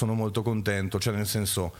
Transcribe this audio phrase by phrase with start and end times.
[0.00, 1.74] sono molto contento, cioè nel senso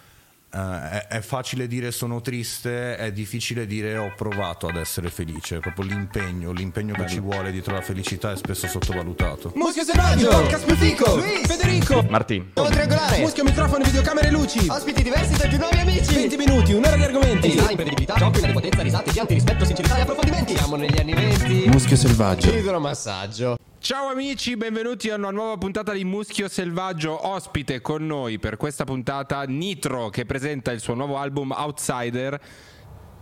[0.53, 5.59] eh, è, è facile dire sono triste, è difficile dire ho provato ad essere felice,
[5.61, 9.53] proprio l'impegno, l'impegno che ci vuole dietro la felicità è spesso sottovalutato.
[9.55, 11.47] Muschio selvaggio, Caspifico, Luis.
[11.47, 12.51] Federico, Martin.
[12.55, 13.21] Nuovo triangolare.
[13.21, 14.67] Muschio microfono, videocamere e luci.
[14.69, 16.13] Ospiti diversi tra più nuovi amici.
[16.15, 17.49] 20 minuti, un'ora di argomenti.
[17.49, 20.57] Design, prevedibilità, giochi, potenza, risate, pianti, rispetto, sincerità e approfondimenti.
[20.57, 21.69] Siamo negli anni 20.
[21.71, 22.53] Muschio selvaggio.
[22.53, 23.60] Idromassaggio.
[23.83, 27.27] Ciao amici, benvenuti a una nuova puntata di Muschio Selvaggio.
[27.29, 32.39] Ospite con noi per questa puntata Nitro che presenta il suo nuovo album Outsider.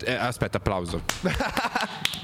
[0.04, 1.02] Eh, aspetta, applauso.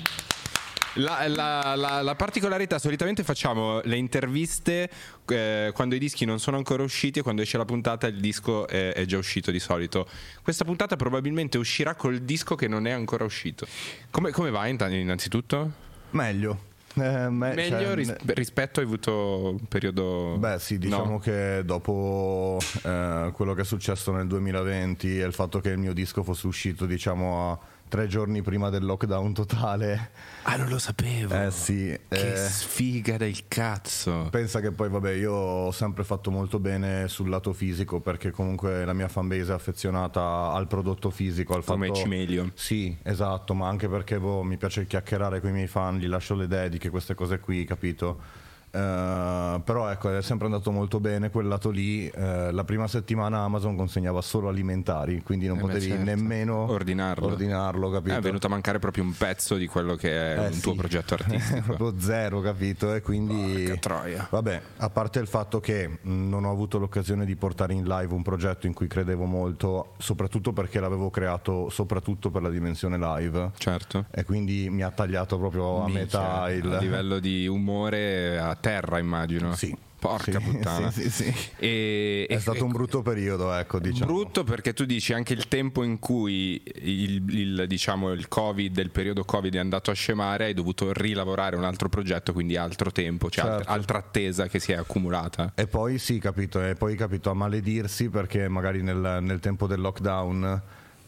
[0.98, 4.88] La, la- la- la particolarità, solitamente facciamo le interviste
[5.26, 8.68] eh, quando i dischi non sono ancora usciti e quando esce la puntata il disco
[8.68, 10.08] è, è già uscito di solito.
[10.40, 13.66] Questa puntata probabilmente uscirà col disco che non è ancora uscito.
[14.12, 15.72] Come, come va innanzitutto?
[16.10, 16.72] Meglio.
[16.96, 20.36] Eh, me- Meglio cioè, ris- rispetto hai avuto un periodo...
[20.38, 21.18] Beh sì, diciamo No.
[21.18, 25.92] che dopo eh, quello che è successo nel 2020 e il fatto che il mio
[25.92, 30.10] disco fosse uscito diciamo a tre giorni prima del lockdown totale,
[30.44, 31.34] Ah, non lo sapevo.
[31.34, 34.28] eh sì, Che eh, sfiga del cazzo.
[34.30, 38.84] pensa che poi vabbè io ho sempre fatto molto bene sul lato fisico perché comunque
[38.84, 42.00] la mia fanbase è affezionata al prodotto fisico, al Come fatto...
[42.00, 42.50] Cimelio.
[42.54, 46.34] Sì, esatto, ma anche perché boh, mi piace chiacchierare con i miei fan, gli lascio
[46.34, 48.42] le dediche, queste cose qui, capito?
[48.74, 52.08] Eh, però ecco, è sempre andato molto bene quel lato lì.
[52.08, 56.02] Eh, la prima settimana Amazon consegnava solo alimentari, quindi non Eh potevi certo.
[56.02, 57.26] nemmeno Ordinarlo.
[57.26, 58.14] ordinarlo, capito?
[58.14, 60.60] Eh, È venuto a mancare proprio un pezzo di quello che è Eh, un sì.
[60.62, 61.60] tuo progetto artistico.
[61.74, 62.92] proprio zero, capito?
[62.94, 63.64] E quindi.
[63.64, 64.26] Porca troia.
[64.30, 68.22] Vabbè, a parte il fatto che non ho avuto l'occasione di portare in live un
[68.22, 73.50] progetto in cui credevo molto, soprattutto perché l'avevo creato soprattutto per la dimensione live.
[73.58, 74.06] certo.
[74.10, 76.72] E quindi mi ha tagliato proprio a Minchia, metà il.
[76.72, 79.54] A livello di umore a terra, immagino.
[79.54, 79.76] Sì.
[79.98, 80.90] Porca Sì, puttana.
[80.90, 81.34] sì, sì.
[81.56, 84.12] E, È e- stato un brutto periodo, ecco, diciamo.
[84.12, 88.90] Brutto perché tu dici anche il tempo in cui il, il, diciamo, il Covid, il
[88.90, 93.30] periodo Covid è andato a scemare, hai dovuto rilavorare un altro progetto, quindi altro tempo,
[93.30, 93.70] cioè alt- Certo.
[93.72, 95.52] altra attesa che si è accumulata.
[95.54, 99.80] E poi sì, capito, e poi capito a maledirsi perché magari nel, nel tempo del
[99.80, 100.62] lockdown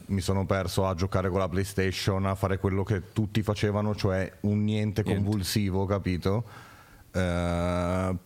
[0.06, 4.33] mi sono perso a giocare con la PlayStation, a fare quello che tutti facevano, cioè
[4.43, 5.23] un niente Niente.
[5.23, 6.44] convulsivo, capito?
[7.16, 8.16] Eh,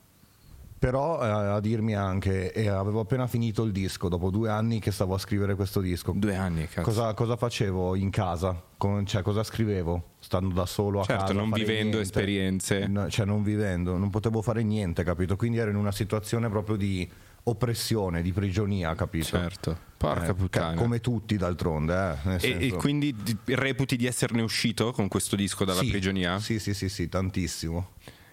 [0.81, 4.91] però eh, a dirmi anche, e avevo appena finito il disco, dopo due anni che
[4.91, 6.13] stavo a scrivere questo disco.
[6.17, 6.81] Due anni, cazzo.
[6.89, 8.59] Cosa, cosa facevo in casa?
[8.79, 10.13] Con- cioè, cosa scrivevo?
[10.21, 11.33] Stando da solo a Certo, casa.
[11.35, 12.01] a non vivendo niente.
[12.01, 12.87] esperienze.
[12.87, 15.37] No, cioè, non vivendo, non potevo fare niente, capito?
[15.37, 17.07] Quindi ero in una situazione proprio di
[17.43, 19.27] oppressione, di prigionia, capito?
[19.27, 19.77] Certo.
[19.99, 20.77] Porca Eh, puttana.
[20.81, 25.67] Come tutti, d'altronde, eh, E, e quindi di- reputi di esserne uscito con questo disco
[25.67, 26.39] dalla Sì, prigionia?
[26.39, 27.91] Sì, sì, sì, sì, tantissimo.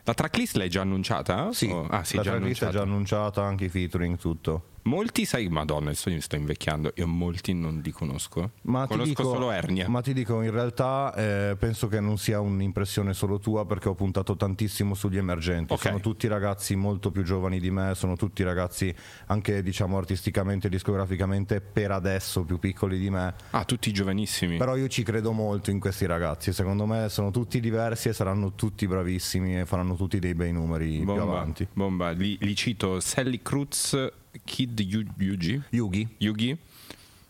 [0.08, 1.52] La tracklist l'hai già annunciata?
[1.52, 2.72] Sì, Oh, ah, sì, la già tracklist è annunciata.
[2.72, 4.64] già annunciata, anche i featuring, tutto.
[4.88, 6.94] Molti, sai, madonna, sto, mi sto invecchiando.
[6.96, 8.52] Io molti non li conosco.
[8.64, 9.90] Ma conosco dico, solo Ernia.
[9.90, 13.96] ma ti dico, in realtà eh, penso che non sia un'impressione solo tua perché ho
[13.96, 15.74] puntato tantissimo sugli emergenti.
[15.74, 15.82] Ok.
[15.82, 18.94] Sono tutti ragazzi molto più giovani di me, sono tutti ragazzi
[19.26, 23.36] anche diciamo artisticamente discograficamente per adesso più piccoli di me.
[23.50, 24.56] Ah, tutti giovanissimi.
[24.56, 28.54] Però io ci credo molto in questi ragazzi, secondo me sono tutti diversi e saranno
[28.56, 31.68] tutti bravissimi e faranno tutti dei bei numeri più bomba, avanti.
[31.74, 32.12] bomba.
[32.12, 33.96] Li, li cito Sally Cruz,
[34.44, 35.62] Kid Yu- Yugi.
[35.70, 36.08] Yugi?
[36.18, 36.58] Yugi.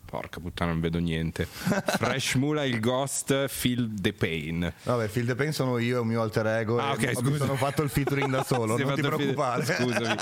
[0.07, 1.45] Porca puttana, non vedo niente.
[1.51, 4.73] Fresh Mula, il Ghost, Feel the Pain.
[4.83, 6.79] Vabbè, Phil The Pain sono io, un mio alter ego.
[6.79, 7.37] Ah, ok, mi scusa.
[7.39, 9.65] sono fatto il featuring da solo, non ti preoccupare.
[9.65, 10.15] Scusami.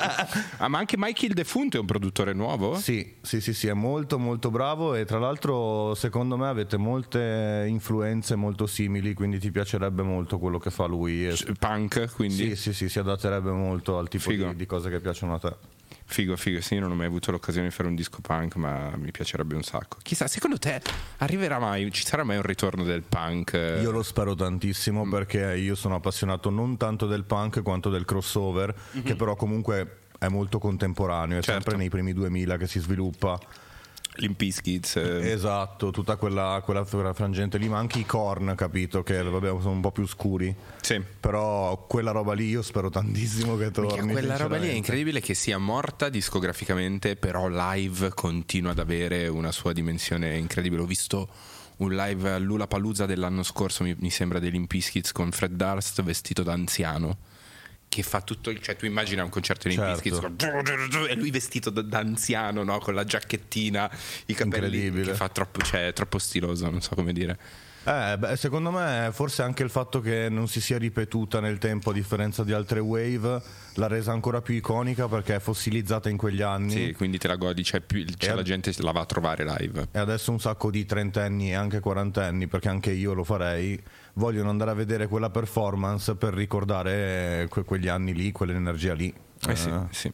[0.58, 2.80] Ah, ma anche il Defunto è un produttore nuovo?
[2.80, 7.66] Sì, sì, sì, sì, è molto molto bravo e tra l'altro secondo me avete molte
[7.68, 11.31] influenze molto simili, quindi ti piacerebbe molto quello che fa lui.
[11.59, 12.36] Punk, quindi.
[12.36, 15.56] Sì, sì, sì, si adatterebbe molto al tipo di, di cose che piacciono a te.
[16.07, 19.11] Figo, figo, sì, non ho mai avuto l'occasione di fare un disco punk, ma mi
[19.11, 19.97] piacerebbe un sacco.
[20.03, 20.79] Chissà, secondo te
[21.17, 23.53] arriverà mai, ci sarà mai un ritorno del punk?
[23.81, 25.09] Io lo spero tantissimo Mm.
[25.11, 28.73] perché io sono appassionato non tanto del punk quanto del crossover,
[29.03, 31.41] che però comunque è molto contemporaneo, è.
[31.41, 31.61] Certo.
[31.61, 33.38] sempre nei primi 2000 che si sviluppa.
[34.17, 39.03] Limp Bizkit, eh, Esatto, tutta quella, quella, quella frangente lì, ma anche i corn, capito,
[39.03, 40.53] che vabbè, sono un po' più scuri.
[40.81, 41.01] sì.
[41.19, 43.97] Però quella roba lì io spero tantissimo che torni.
[43.97, 49.27] Minchia, quella roba lì è incredibile che sia morta discograficamente, però live continua ad avere
[49.27, 50.81] una sua dimensione incredibile.
[50.81, 51.27] Ho visto
[51.77, 55.53] un live a Lula Paluzza dell'anno scorso, mi, mi sembra dei Limp Bizkit con Fred
[55.53, 57.18] Durst vestito da anziano.
[57.87, 58.61] Che fa tutto il.
[58.61, 59.75] cioè, tu immagina un concerto di
[60.37, 61.07] Certo.
[61.07, 62.79] E lui vestito da, da anziano, no?
[62.79, 63.89] con la giacchettina,
[64.25, 64.91] i capelli.
[64.91, 67.37] Che fa troppo, cioè, troppo stiloso, non so come dire.
[67.87, 71.91] Eh, beh, secondo me forse anche il fatto che non si sia ripetuta nel tempo
[71.91, 73.39] a differenza di altre wave
[73.75, 77.35] l'ha resa ancora più iconica perché è fossilizzata in quegli anni Sì, quindi te la
[77.35, 79.89] godi, c'è più, c'è E- la gente la va a trovare live.
[79.91, 83.79] e adesso un sacco di trentenni e anche quarantenni perché anche io lo farei
[84.13, 89.13] vogliono andare a vedere quella performance per ricordare que- quegli anni lì, quell'energia lì.
[89.47, 90.11] Eh sì, Eh, sì.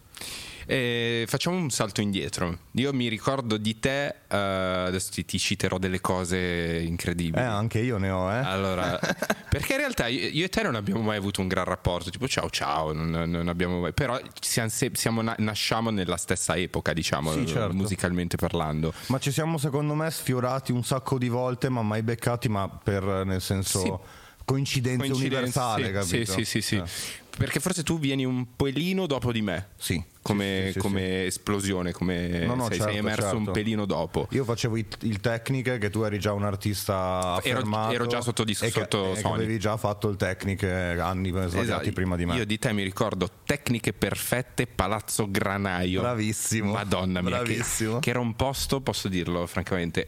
[0.66, 2.58] Eh, facciamo un salto indietro.
[2.74, 7.42] Io mi ricordo di te, eh, adesso ti, ti citerò delle cose incredibili.
[7.44, 8.38] eh, anche io ne ho, eh.
[8.38, 8.98] Allora,
[9.50, 12.28] perché in realtà io, io e te non abbiamo mai avuto un gran rapporto, tipo
[12.28, 17.32] ciao ciao, non, non abbiamo mai, però siamo, siamo na- nasciamo nella stessa epoca, diciamo,
[17.34, 17.74] Sì, certo.
[17.74, 18.94] musicalmente parlando.
[19.08, 23.04] Ma ci siamo secondo me sfiorati un sacco di volte, ma mai beccati, ma per
[23.26, 24.20] nel senso Sì.
[24.46, 26.32] coincidenza Coincidenze, universale, sì, capito?
[26.34, 26.76] Sì, sì, sì, sì.
[26.76, 29.70] Eh, Perché forse tu vieni un pelino dopo di me.
[29.78, 30.04] sì.
[30.24, 33.52] Come, Sì, sì, sì, come esplosione, come No, no, sei, certo, sei emerso un certo.
[33.54, 34.28] pelino dopo.
[34.34, 38.22] Io facevo i- il tecniche che tu eri già un artista Ero- affermato ero già
[38.22, 41.92] sotto dis- e che, sotto che avevi già fatto il tecniche anni Esatto.
[41.92, 42.36] prima di me.
[42.36, 46.02] Io di te mi ricordo tecniche perfette, Palazzo Granaio.
[46.02, 46.72] Bravissimo.
[46.74, 47.98] Madonna mia, che, Bravissimo.
[47.98, 50.08] che era un posto, posso dirlo francamente,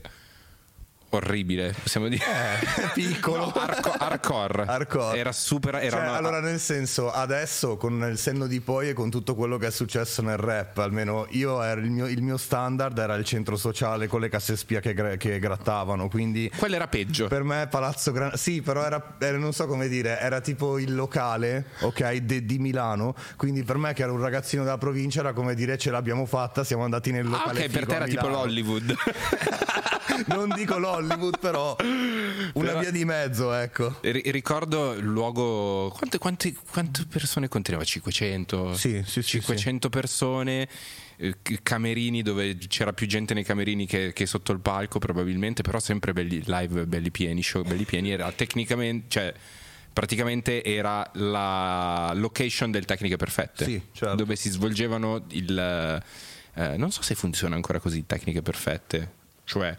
[1.17, 1.73] orribile.
[1.81, 2.23] Possiamo dire.
[2.93, 3.45] piccolo.
[3.45, 4.65] No, arco- hardcore.
[4.65, 5.17] Hardcore.
[5.17, 5.75] Era super.
[5.75, 9.35] Era Cioè, una- allora, nel senso, adesso con il senno di poi e con tutto
[9.35, 13.15] quello che è successo nel rap, almeno io ero il mio, il mio standard era
[13.15, 16.07] il centro sociale con le casse spia che, che grattavano.
[16.09, 17.27] Quindi Quello era peggio.
[17.27, 18.35] per me Palazzo Gran...
[18.35, 22.59] Sì, però era, era- non so come dire, era tipo il locale, ok, de- di
[22.59, 23.15] Milano.
[23.37, 26.63] Quindi per me che ero un ragazzino della provincia era come dire ce l'abbiamo fatta,
[26.63, 27.65] siamo andati nel Ah, locale.
[27.65, 28.93] ok, per te era tipo l'Hollywood.
[30.27, 31.01] non dico l'Hollywood,
[31.39, 33.97] però una Però- via di mezzo, ecco.
[34.01, 35.89] Ri- ricordo il luogo.
[35.95, 37.83] Quante, quante- quante persone conteneva?
[37.83, 38.75] 500?
[38.75, 40.67] Sì, sì, sì, 500 persone.
[41.17, 45.79] eh, Camerini dove c'era più gente nei camerini che, che sotto il palco, probabilmente, però
[45.79, 48.09] sempre belli, live belli pieni, show belli pieni.
[48.11, 49.33] Era tecnicamente, cioè,
[49.93, 54.15] praticamente era la location del Tecniche Perfette, Sì, certo.
[54.15, 56.01] dove si svolgevano il.
[56.55, 59.11] eh, non so se funziona ancora così, Tecniche Perfette,
[59.45, 59.77] cioè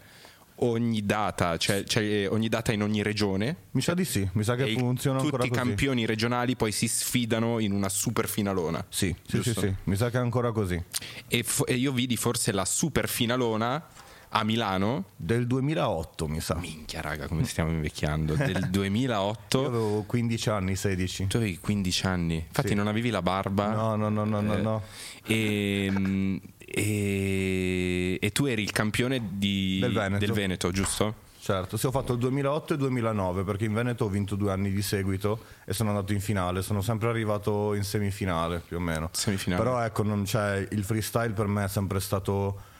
[0.59, 4.55] ogni data, cioè, c'è ogni data in ogni regione Mi sa di sì, mi sa
[4.55, 5.61] che e i- funziona tutti ancora i così.
[5.61, 8.85] campioni regionali poi si sfidano in una super finalona.
[8.89, 10.81] Sì, sì, sì, sì, mi sa che è ancora così.
[11.27, 13.85] E, fo- e io vidi forse la super finalona
[14.29, 15.05] a Milano.
[15.15, 16.55] Del 2008, mi sa.
[16.55, 18.35] Minchia, raga, come stiamo invecchiando.
[18.35, 19.65] Del Io 2008.
[19.65, 21.27] avevo 15 anni, 16.
[21.27, 22.35] Tu avevi 15 anni.
[22.47, 22.73] Infatti, Sì.
[22.75, 23.69] non avevi la barba.
[23.73, 24.81] No, no, no, no, no, Eh, no.
[25.25, 26.35] E, mm,
[26.67, 30.33] e- e tu eri il campione di- Del Veneto.
[30.33, 31.23] Veneto, giusto?
[31.39, 34.51] Certo, sì, ho fatto il 2008 e il 2009 perché in Veneto ho vinto due
[34.51, 36.63] anni di seguito e sono andato in finale.
[36.63, 39.09] Sono sempre arrivato in semifinale più o meno.
[39.11, 39.61] Semifinale.
[39.61, 42.73] Però ecco, non c'è, il freestyle per me è sempre stato.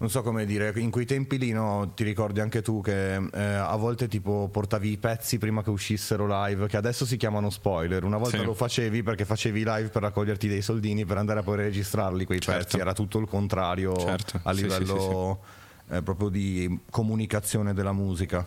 [0.00, 3.42] Non so come dire, in quei tempi lì no, ti ricordi anche tu che eh,
[3.42, 8.04] a volte tipo portavi i pezzi prima che uscissero live, che adesso si chiamano spoiler.
[8.04, 8.44] Una volta Sì.
[8.44, 12.38] lo facevi perché facevi live per raccoglierti dei soldini per andare a poi registrarli quei
[12.40, 12.62] Certo.
[12.64, 12.78] pezzi.
[12.78, 15.40] Era tutto il contrario Certo, a sì, sì, livello
[15.88, 18.46] eh, proprio di comunicazione della musica.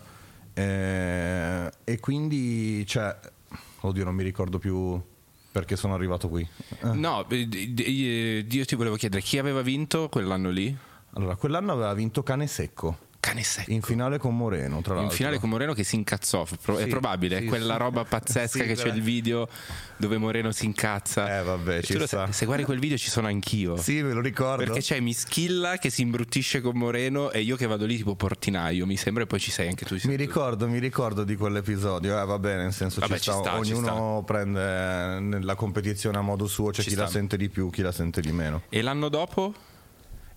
[0.53, 3.13] Eh, e quindi, cioè,
[3.81, 5.01] oddio, non mi ricordo più
[5.51, 6.47] perché sono arrivato qui.
[6.83, 10.77] Eh, No, io ti volevo chiedere chi aveva vinto quell'anno lì?
[11.13, 13.69] Allora, quell'anno aveva vinto Cane Secco Cane secco.
[13.71, 15.15] in finale con Moreno, tra In l'altro.
[15.15, 17.79] finale con Moreno che si incazzò, Pro- è Sì, probabile, sì, è quella sì.
[17.79, 19.47] roba pazzesca che c'è il video
[19.97, 21.37] dove Moreno si incazza.
[21.39, 22.31] Eh, vabbè, ci sta.
[22.31, 23.77] se guardi quel video ci sono anch'io.
[23.77, 24.63] Sì, me lo ricordo.
[24.63, 28.87] Perché c'è Mischilla che si imbruttisce con Moreno e io che vado lì tipo portinaio,
[28.87, 29.95] mi sembra, e poi ci sei anche tu.
[30.05, 32.19] Mi ricordo, mi ricordo di quell'episodio.
[32.19, 36.17] Eh, va bene, nel senso Vabbè, ci sta, ci sta, ci ognuno prende nella competizione
[36.17, 37.03] a modo suo, c'è Ci chi sta.
[37.03, 38.63] la sente di più, chi la sente di meno.
[38.69, 39.53] E l'anno dopo?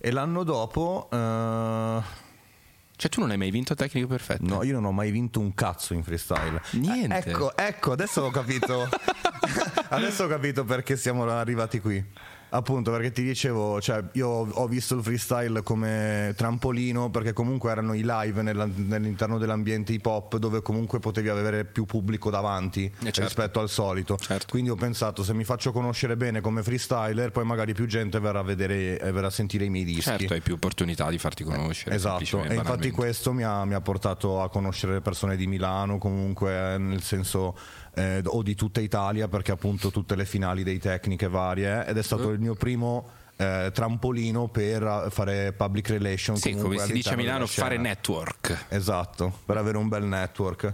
[0.05, 1.99] E l'anno dopo, eh,
[2.95, 4.45] Cioè tu non hai mai vinto Tecnico Perfetto?
[4.45, 6.61] no, io non ho mai vinto un cazzo in freestyle.
[6.73, 7.23] Niente.
[7.27, 8.87] Eh, Ecco, ecco, adesso ho capito.
[9.89, 12.05] adesso ho capito perché siamo arrivati qui.
[12.49, 17.93] Appunto, perché ti dicevo, cioè, io ho visto il freestyle come trampolino perché comunque erano
[17.93, 23.21] i live nell'interno dell'ambiente hip hop dove comunque potevi avere più pubblico davanti certo.
[23.21, 24.17] rispetto al solito.
[24.17, 24.45] Certo.
[24.49, 28.39] Quindi ho pensato, se mi faccio conoscere bene come freestyler, poi magari più gente verrà
[28.39, 30.01] a vedere verrà a sentire i miei dischi.
[30.01, 31.95] Certo, hai più opportunità di farti conoscere.
[31.95, 35.97] Esatto, semplicemente, e infatti questo mi ha, mi ha portato a conoscere persone di Milano,
[35.97, 37.55] comunque eh, nel senso
[37.95, 42.03] eh, o di tutta Italia, perché appunto tutte le finali dei tecniche varie, ed è
[42.03, 46.37] stato il mio primo eh, trampolino per eh, fare public relation.
[46.37, 48.65] Sì, come si dice a Milano, fare network.
[48.69, 50.73] Esatto, per avere un bel network.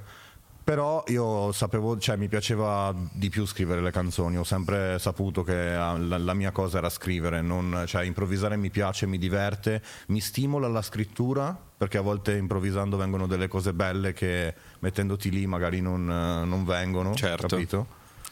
[0.72, 5.74] Però io sapevo, cioè mi piaceva di più scrivere le canzoni, ho sempre saputo che
[5.74, 10.22] ah, la, la mia cosa era scrivere, non- cioè improvvisare mi piace, mi diverte, mi
[10.22, 15.82] stimola la scrittura, perché a volte improvvisando vengono delle cose belle che mettendoti lì magari
[15.82, 17.48] non, non vengono, Certo.
[17.48, 17.88] capito?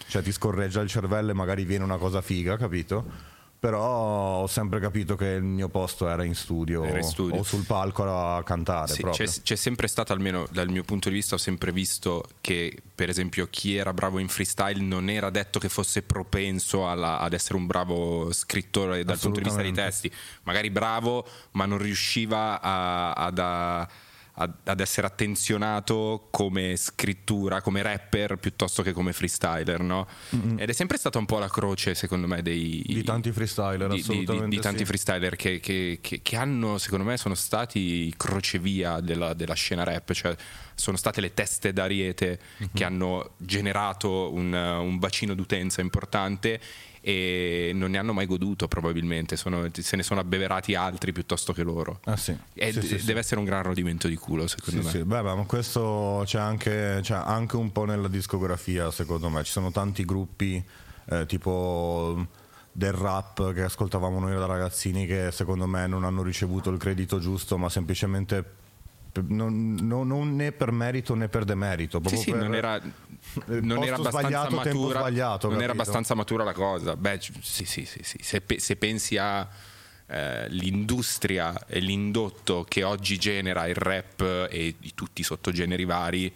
[0.08, 3.04] Cioè ti scorreggia il cervello e magari viene una cosa figa, capito?
[3.60, 7.40] Però ho sempre capito che il mio posto era in studio, Era in studio.
[7.42, 8.04] o sul palco
[8.36, 11.74] a cantare Sì, c'è, c'è sempre stato, almeno dal mio punto di vista, ho sempre
[11.74, 16.90] visto che, per esempio, chi era bravo in freestyle non era detto che fosse propenso
[16.90, 20.10] alla- ad essere un bravo scrittore dal punto di vista dei testi.
[20.44, 23.90] Magari bravo, ma non riusciva a- ad, a-
[24.42, 30.08] ad- ad essere attenzionato come scrittura, come rapper, piuttosto che come freestyler, no?
[30.56, 33.96] Ed è sempre stata un po' la croce, secondo me, dei, Di tanti freestyler, di-
[33.96, 34.86] di- di, assolutamente di tanti sì.
[34.86, 40.12] freestyler che, che- che- che hanno, secondo me, sono stati crocevia della, della scena rap,
[40.14, 40.34] cioè
[40.76, 42.68] sono state le teste d'ariete Mhm.
[42.74, 46.62] che hanno generato un, un bacino d'utenza importante
[47.02, 51.64] e non ne hanno mai goduto probabilmente, Sono- se ne sono abbeverati altri piuttosto che
[51.64, 52.00] loro.
[52.06, 52.36] Ah, sì.
[52.54, 53.06] E Sì, d- sì, sì.
[53.06, 54.92] deve essere un gran rodimento di culo, secondo Sì, me.
[54.92, 54.98] sì.
[55.04, 59.44] Beh, beh, ma questo c'è anche, c'è anche un po' nella discografia, secondo me.
[59.44, 60.64] Ci sono tanti gruppi
[61.12, 62.26] eh, tipo
[62.72, 67.20] del rap che ascoltavamo noi da ragazzini che secondo me non hanno ricevuto il credito
[67.20, 68.44] giusto, ma semplicemente
[69.28, 72.02] non, non- non né per merito né per demerito.
[72.06, 72.82] Sì, sì, per- non era, eh,
[73.62, 75.10] non era abbastanza matura.
[75.10, 76.96] non era abbastanza matura la cosa.
[76.96, 78.18] Beh, sì, sì, sì, sì.
[78.22, 79.48] Se, pe- se pensi a
[80.08, 86.34] eh, e l'indotto che oggi genera il rap e di tutti i sottogeneri vari,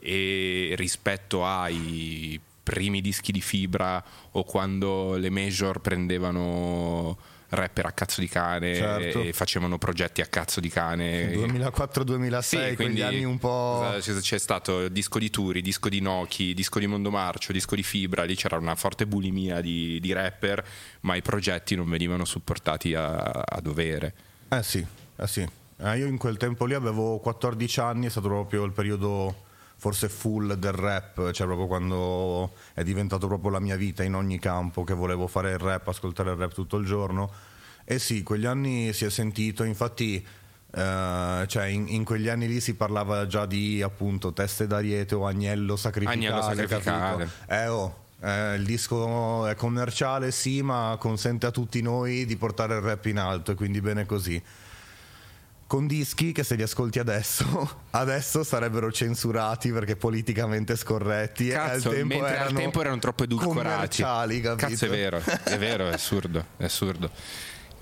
[0.00, 7.16] e rispetto ai primi dischi di fibra o quando le major prendevano
[7.50, 9.22] rapper a cazzo di cane Certo.
[9.22, 13.96] e facevano progetti a cazzo di cane 2004-2006, sì, quindi anni un po'...
[14.00, 17.82] c'è, c'è stato disco di Turi, disco di Noki, disco di Mondo Marcio, disco di
[17.82, 20.64] Fibra, lì c'era una forte bulimia di, di rapper,
[21.00, 24.14] ma i progetti non venivano supportati a, a dovere.
[24.48, 24.84] Eh sì,
[25.16, 25.48] eh sì.
[25.80, 29.46] Eh, io in quel tempo lì avevo 14 anni, è stato proprio il periodo
[29.78, 34.38] forse full del rap, cioè proprio quando è diventato proprio la mia vita in ogni
[34.40, 37.30] campo, che volevo fare il rap, ascoltare il rap tutto il giorno.
[37.84, 40.16] E sì, quegli anni si è sentito, infatti
[40.70, 45.26] eh, cioè in, in quegli anni lì si parlava già di appunto teste d'ariete o
[45.26, 46.26] agnello sacrificale.
[46.26, 47.30] Agnello sacrificale.
[47.46, 52.74] Eh oh, eh, il disco è commerciale sì, ma consente a tutti noi di portare
[52.74, 54.42] il rap in alto e quindi bene così.
[55.68, 61.48] Con dischi che se li ascolti adesso, adesso sarebbero censurati perché politicamente scorretti.
[61.48, 64.02] Cazzo, e al tempo mentre al erano tempo erano troppo edulcorati.
[64.02, 64.54] capito?
[64.56, 67.10] Cazzo, è vero, è vero, è assurdo, è assurdo.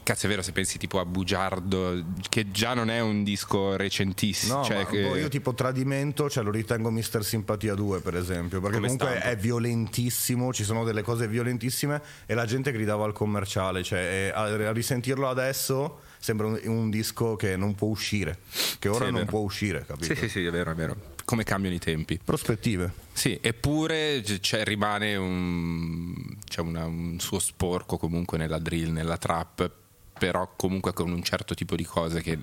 [0.03, 4.57] Cazzo, è vero se pensi tipo a Bugiardo, che già non è un disco recentissimo.
[4.57, 8.17] No, cioè ma che- boh, io tipo tradimento, cioè lo ritengo Mister Simpatia 2 per
[8.17, 9.29] esempio, perché Come comunque stampa.
[9.31, 14.33] è violentissimo, ci sono delle cose violentissime e la gente gridava al commerciale, cioè e
[14.35, 18.39] a, a risentirlo adesso sembra un, un disco che non può uscire,
[18.81, 20.13] che ora Sì, non può uscire, capito?
[20.13, 20.97] Sì, sì, sì, è vero, è vero.
[21.25, 22.19] Come cambiano i tempi.
[22.23, 22.93] Prospettive.
[23.13, 29.17] Sì, eppure c- c'è- rimane un, c'è una- un suo sporco comunque nella drill, nella
[29.19, 29.71] trap,
[30.19, 32.37] però comunque con un certo tipo di cose che...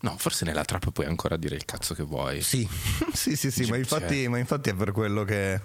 [0.00, 2.40] No, forse nella trap puoi ancora dire il cazzo che vuoi.
[2.40, 2.66] Sì,
[3.12, 5.60] sì, sì, sì, Cioè- ma, infatti, ma infatti è per quello che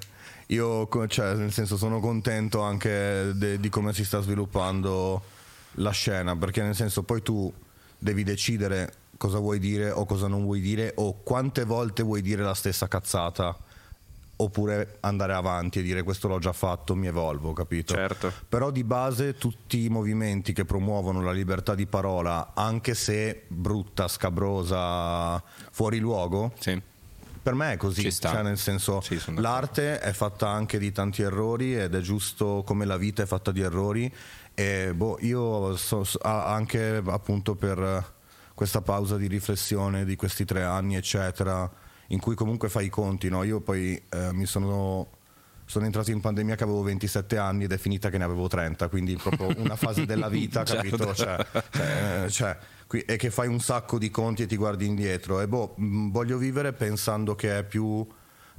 [0.48, 5.24] io, cioè, nel senso, sono contento anche de- di come si sta sviluppando
[5.76, 7.52] la scena, perché nel senso poi tu
[7.98, 12.44] devi decidere cosa vuoi dire o cosa non vuoi dire o quante volte vuoi dire
[12.44, 13.58] la stessa cazzata
[14.38, 17.94] oppure andare avanti e dire questo l'ho già fatto, mi evolvo, capito?
[17.94, 18.34] Certo.
[18.50, 24.10] Però di base tutti i movimenti che promuovono la libertà di parola, anche se brutta,
[24.10, 25.42] scabrosa,
[25.72, 26.82] fuori luogo, Sì.
[27.42, 31.80] per me è così, cioè nel senso Sì, l'arte è fatta anche di tanti errori
[31.80, 34.14] ed è giusto come la vita è fatta di errori
[34.56, 38.14] e boh, io so- so- anche appunto per
[38.54, 41.70] questa pausa di riflessione di questi tre anni eccetera
[42.08, 43.44] in cui comunque fai i conti, no?
[43.44, 45.08] io poi eh, mi sono
[45.66, 48.88] sono entrato in pandemia che avevo 27 anni ed è finita che ne avevo 30,
[48.88, 51.14] quindi proprio una fase della vita, capito?
[51.14, 54.86] Cioè, cioè, eh, cioè, qui- e che fai un sacco di conti e ti guardi
[54.86, 55.42] indietro.
[55.42, 58.08] E boh, mh, voglio vivere pensando che è più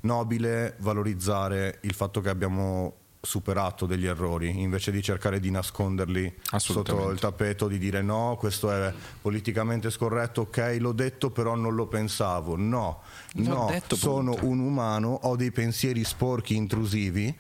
[0.01, 7.11] nobile valorizzare il fatto che abbiamo superato degli errori invece di cercare di nasconderli sotto
[7.11, 11.87] il tappeto di dire no questo è politicamente scorretto ok l'ho detto però non lo
[11.87, 13.01] pensavo no
[13.35, 14.47] L'ho no detto, sono punto.
[14.47, 17.37] un umano ho dei pensieri sporchi intrusivi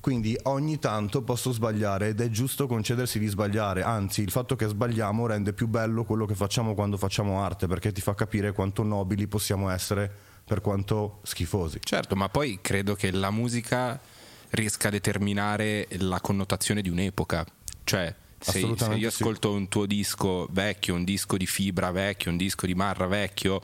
[0.00, 4.66] quindi ogni tanto posso sbagliare ed è giusto concedersi di sbagliare anzi il fatto che
[4.66, 8.82] sbagliamo rende più bello quello che facciamo quando facciamo arte perché ti fa capire quanto
[8.82, 10.10] nobili possiamo essere
[10.50, 11.78] per quanto schifosi.
[11.80, 14.00] Certo, ma poi credo che la musica
[14.50, 17.44] riesca a determinare la connotazione di un'epoca.
[17.84, 22.36] Cioè, se, se io ascolto un tuo disco vecchio, un disco di fibra vecchio, un
[22.36, 23.60] disco di marra vecchio,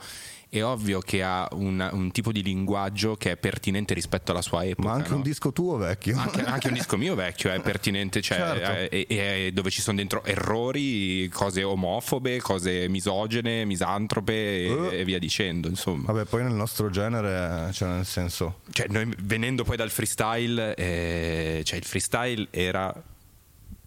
[0.49, 4.63] è ovvio che ha una- un tipo di linguaggio che è pertinente rispetto alla sua
[4.65, 4.87] epoca.
[4.87, 5.17] Ma anche no?
[5.17, 6.17] un disco tuo vecchio.
[6.17, 8.71] Anche, anche un disco mio vecchio è pertinente, cioè, Certo.
[8.95, 14.99] è- è- è dove ci sono dentro errori, cose omofobe, cose misogene, misantrope e, Eh.
[14.99, 15.67] e via dicendo.
[15.67, 18.59] Insomma, Vabbè, poi nel nostro genere, cioè nel senso...
[18.71, 22.93] cioè, noi, venendo poi dal freestyle, eh, cioè il freestyle era.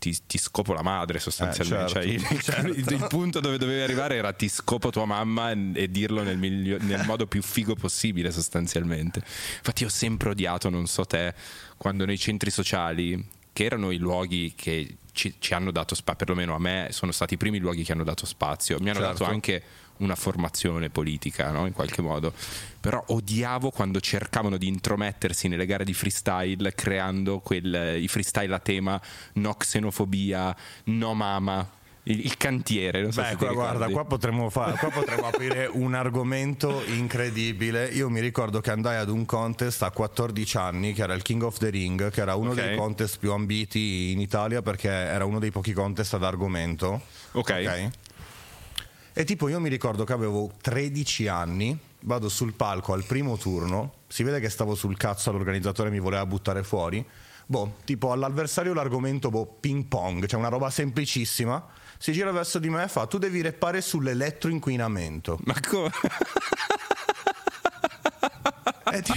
[0.01, 1.99] Ti, ti scopo la madre sostanzialmente.
[1.99, 2.67] Eh, certo, Cioè, il, certo.
[2.95, 6.79] il- il punto dove dovevi arrivare era ti scopo tua mamma e dirlo nel, miglio-
[6.81, 9.21] nel modo più figo possibile sostanzialmente.
[9.59, 11.35] Infatti ho sempre odiato, non so te,
[11.77, 16.55] quando nei centri sociali, che erano i luoghi che ci, ci hanno dato spazio, perlomeno
[16.55, 19.19] a me sono stati i primi luoghi che hanno dato spazio, mi hanno Certo.
[19.19, 19.63] dato anche
[20.01, 21.67] una formazione politica no?
[21.67, 22.33] in qualche modo,
[22.81, 28.59] però odiavo quando cercavano di intromettersi nelle gare di freestyle creando quel, i freestyle a
[28.59, 29.01] tema
[29.35, 30.55] no xenofobia,
[30.85, 31.69] no mama,
[32.05, 33.03] il, il cantiere.
[33.03, 37.87] Non so Beh, qua, guarda, qua potremmo, fa- qua potremmo aprire un argomento incredibile.
[37.89, 41.43] Io mi ricordo che andai ad un contest a 14 anni, che era il King
[41.43, 42.57] of the Ring, che era uno Ok.
[42.57, 47.03] dei contest più ambiti in Italia perché era uno dei pochi contest ad argomento.
[47.33, 47.91] Ok.
[49.13, 53.95] E tipo io mi ricordo che avevo 13 anni, vado sul palco al primo turno,
[54.07, 57.05] si vede che stavo sul cazzo all'organizzatore mi voleva buttare fuori.
[57.47, 61.67] Boh, tipo all'avversario l'argomento boh, ping pong, cioè una roba semplicissima.
[61.99, 65.39] Si gira verso di me e fa: Tu devi reppare sull'elettroinquinamento.
[65.45, 65.91] Ma come?
[69.03, 69.13] Ti-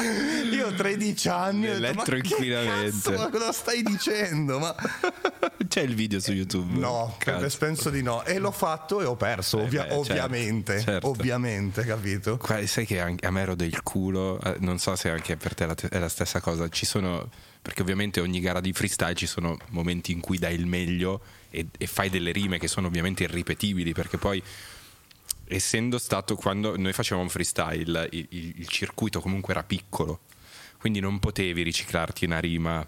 [0.54, 1.60] Io ho 13 anni.
[1.66, 4.58] detto, "Ma che L'elettroinquinamento." cazzo, Ma cosa stai dicendo?
[4.58, 4.74] Ma
[5.68, 6.78] C'è il video su YouTube?
[6.78, 7.16] no,
[7.58, 8.24] penso di no.
[8.24, 10.80] E l'ho fatto e ho perso, Eh ovvia- beh, certo, ovviamente.
[10.80, 11.08] certo.
[11.08, 12.36] Ovviamente, capito?
[12.38, 15.64] Qua- sai che a me ero del culo, eh, non so se anche per te
[15.64, 16.68] è la, te- è la stessa cosa.
[16.68, 17.28] Ci sono,
[17.62, 21.66] perché ovviamente ogni gara di freestyle ci sono momenti in cui dai il meglio e,
[21.76, 24.42] e fai delle rime che sono ovviamente irripetibili, perché poi
[25.50, 30.20] essendo stato quando noi facevamo freestyle, il, il- il circuito comunque era piccolo,
[30.78, 32.86] quindi non potevi riciclarti una rima.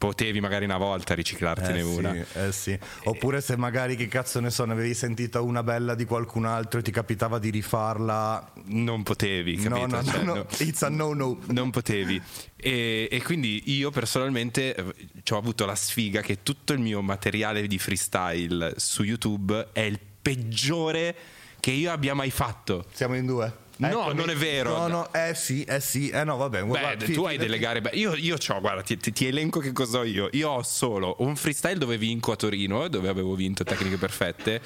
[0.00, 2.14] Potevi magari una volta riciclartene Eh una.
[2.14, 2.78] sì, eh sì.
[3.04, 6.80] Oppure se magari che cazzo ne so, ne avevi sentita una bella di qualcun altro
[6.80, 8.52] e ti capitava di rifarla.
[8.68, 9.86] Non potevi, capito?
[9.86, 10.46] No, no, Cioè, no, no.
[10.60, 11.38] It's a no no.
[11.48, 12.18] non potevi.
[12.56, 14.84] E, e quindi io personalmente eh,
[15.32, 20.00] ho avuto la sfiga che tutto il mio materiale di freestyle su YouTube è il
[20.22, 21.14] peggiore
[21.60, 22.84] che io abbia mai fatto.
[22.92, 23.52] Siamo in due.
[23.76, 24.76] No, non è vero.
[24.76, 26.60] No, no, eh sì, eh sì, eh no, vabbè.
[26.60, 27.80] Beh, guarda, tu fi- hai delle gare.
[27.80, 30.28] be- Io, io c'ho, guarda, ti, ti- elenco che cosa ho io.
[30.32, 34.60] Io ho solo un freestyle dove vinco a Torino, dove avevo vinto tecniche perfette.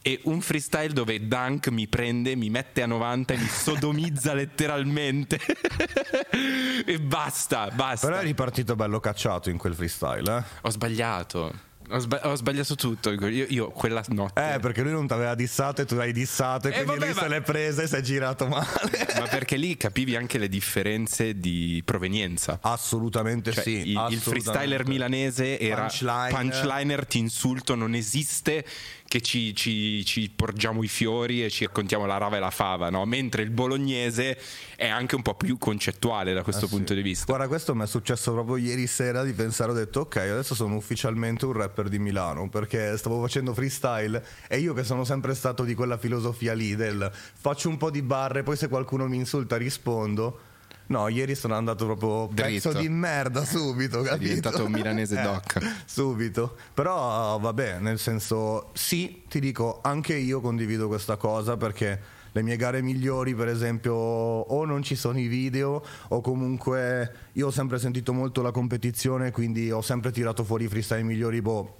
[0.00, 5.38] E un freestyle dove Dunk mi prende, mi mette a 90 e mi sodomizza letteralmente.
[6.86, 8.06] e basta, basta.
[8.08, 10.42] Però è ripartito bello cacciato in quel freestyle, eh?
[10.62, 11.52] Ho sbagliato.
[11.90, 13.10] Ho, sba- ho sbagliato tutto.
[13.10, 14.54] Io, io quella notte.
[14.54, 17.04] Eh, perché lui non ti aveva dissato e tu l'hai dissato e Eh, quindi vabbè,
[17.06, 18.66] lui ma- se l'è presa e si è girato male.
[19.20, 22.58] Ma perché lì capivi anche le differenze di provenienza.
[22.62, 23.70] Assolutamente Cioè, sì.
[23.70, 24.30] il, il assolutamente.
[24.42, 26.28] freestyler milanese era Punchline.
[26.30, 28.64] punchliner, ti insulto, non esiste
[29.06, 32.90] che ci, ci- ci porgiamo i fiori e ci raccontiamo la rava e la fava,
[32.90, 33.04] no?
[33.04, 34.38] mentre il bolognese
[34.76, 36.74] è anche un po' più concettuale da questo sì.
[36.74, 37.24] punto di vista.
[37.26, 40.74] Guarda, questo mi è successo proprio ieri sera di pensare, ho detto ok, adesso sono
[40.74, 45.62] ufficialmente un rapper di Milano perché stavo facendo freestyle e io che sono sempre stato
[45.64, 49.56] di quella filosofia lì del faccio un po' di barre, poi se qualcuno mi insulta
[49.56, 50.52] rispondo.
[50.86, 52.68] No, ieri sono andato proprio Dritto.
[52.70, 54.22] pezzo di merda subito, capito?
[54.22, 55.58] diventato un milanese Eh, doc.
[55.86, 56.56] Subito.
[56.74, 62.00] Però vabbè, nel senso sì, ti dico, anche io condivido questa cosa perché
[62.32, 67.46] le mie gare migliori, per esempio, o non ci sono i video o comunque io
[67.46, 71.78] ho sempre sentito molto la competizione, quindi ho sempre tirato fuori i freestyle migliori, boh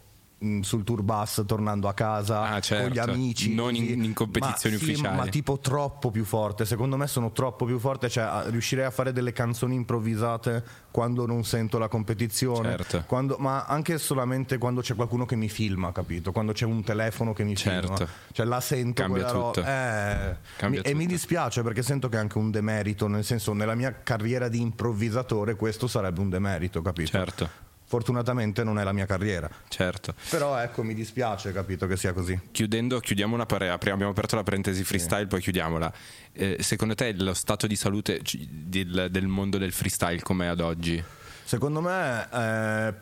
[0.61, 2.85] sul tour bus tornando a casa Ah, certo.
[2.85, 5.17] con gli amici Non in- in competizioni Ma sì, ufficiali.
[5.17, 9.13] ma tipo troppo più forte secondo me sono troppo più forte cioè riuscirei a fare
[9.13, 13.05] delle canzoni improvvisate quando non sento la competizione Certo.
[13.07, 17.33] quando- ma anche solamente quando c'è qualcuno che mi filma capito quando c'è un telefono
[17.33, 17.95] che mi Certo.
[17.97, 19.67] filma cioè la sento Cambia quella ro- tutto.
[19.67, 21.15] eh, Cambia mi- e mi tutto.
[21.15, 25.55] dispiace perché sento che è anche un demerito nel senso nella mia carriera di improvvisatore
[25.57, 27.49] questo sarebbe un demerito capito Certo,
[27.95, 30.15] fortunatamente non è la mia carriera certo.
[30.29, 34.35] però ecco mi dispiace capito che sia così Chiudendo, chiudiamo una pare- apriamo- abbiamo aperto
[34.35, 35.93] la parentesi freestyle, poi chiudiamola.
[36.33, 41.03] Eh, secondo te lo stato di salute del, del mondo del freestyle com'è ad oggi?
[41.45, 42.95] Secondo me è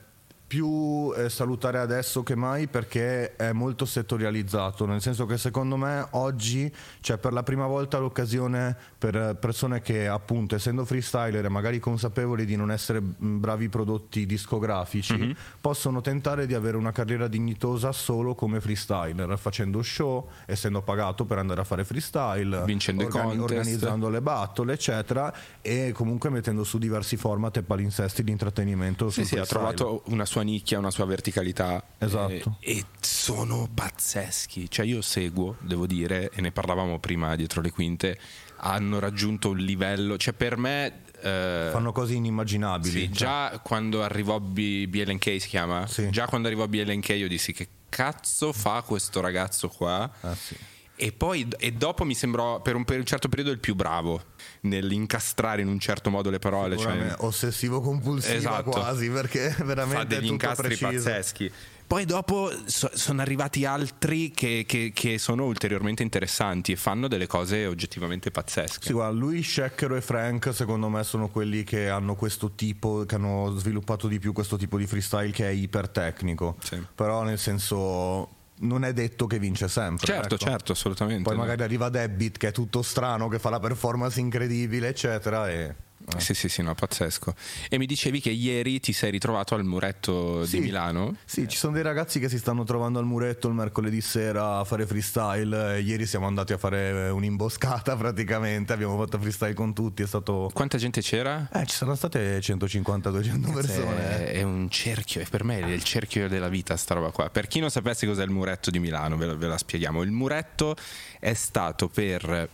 [0.52, 6.06] più eh, salutare adesso che mai perché è molto settorializzato, nel senso che secondo me
[6.10, 11.78] oggi c'è per la prima volta l'occasione per persone che appunto essendo freestyler e magari
[11.80, 15.34] consapevoli di non essere bravi prodotti discografici Mhm.
[15.62, 21.38] possono tentare di avere una carriera dignitosa solo come freestyler, facendo show, essendo pagato per
[21.38, 23.40] andare a fare freestyle, Vincendo i contest.
[23.40, 29.08] organizzando le battle eccetera e comunque mettendo su diversi format e palinsesti di intrattenimento.
[29.08, 31.82] Sì, sì, ha trovato una sua nicchia, una sua verticalità.
[31.98, 32.56] Esatto.
[32.60, 34.70] eh, e sono pazzeschi.
[34.70, 38.18] Cioè, io seguo, devo dire, e ne parlavamo prima dietro le quinte.
[38.64, 40.16] Hanno raggiunto un livello.
[40.16, 41.02] Cioè, per me.
[41.20, 42.90] eh, fanno cose inimmaginabili.
[42.92, 45.86] sì, Cioè, già quando arrivò B- BLNK si chiama?
[45.86, 46.10] Sì.
[46.10, 50.10] Già quando arrivò BLNK io dissi che cazzo fa questo ragazzo qua?
[50.22, 50.56] eh, sì.
[50.94, 54.22] E poi e dopo mi sembrò per un, per un certo periodo il più bravo
[54.62, 56.76] nell'incastrare in un certo modo le parole.
[56.76, 58.70] Cioè, ossessivo compulsivo Esatto.
[58.70, 60.90] quasi perché veramente fa degli incastri preciso.
[60.90, 61.52] pazzeschi.
[61.86, 67.26] Poi dopo so- sono arrivati altri che, che- che sono ulteriormente interessanti e fanno delle
[67.26, 68.86] cose oggettivamente pazzesche.
[68.86, 73.16] Sì, guarda, lui, Schecker e Frank secondo me sono quelli che hanno questo tipo, che
[73.16, 76.56] hanno sviluppato di più questo tipo di freestyle che è ipertecnico.
[76.62, 76.80] Sì.
[76.94, 80.06] Però nel senso non è detto che vince sempre.
[80.06, 80.44] certo, ecco.
[80.44, 81.22] certo, assolutamente.
[81.22, 85.48] Poi magari arriva Debbit che è tutto strano, che fa la performance incredibile, eccetera.
[85.48, 85.74] E...
[86.18, 87.34] Sì, sì, sì, no, pazzesco.
[87.68, 90.58] E mi dicevi che ieri ti sei ritrovato al muretto Sì.
[90.58, 91.16] di Milano?
[91.24, 94.64] Sì, ci sono dei ragazzi che si stanno trovando al muretto il mercoledì sera a
[94.64, 95.76] fare freestyle.
[95.76, 98.72] e Ieri siamo andati a fare un'imboscata praticamente.
[98.72, 100.02] Abbiamo fatto freestyle con tutti.
[100.02, 100.50] È stato.
[100.52, 101.48] Quanta gente c'era?
[101.52, 104.26] Eh, ci sono state 150-200 persone.
[104.26, 107.30] È, è un cerchio, per me è il cerchio della vita sta roba qua.
[107.30, 110.02] Per chi non sapesse cos'è il muretto di Milano, ve ve la spieghiamo.
[110.02, 110.76] Il muretto
[111.18, 112.48] è stato per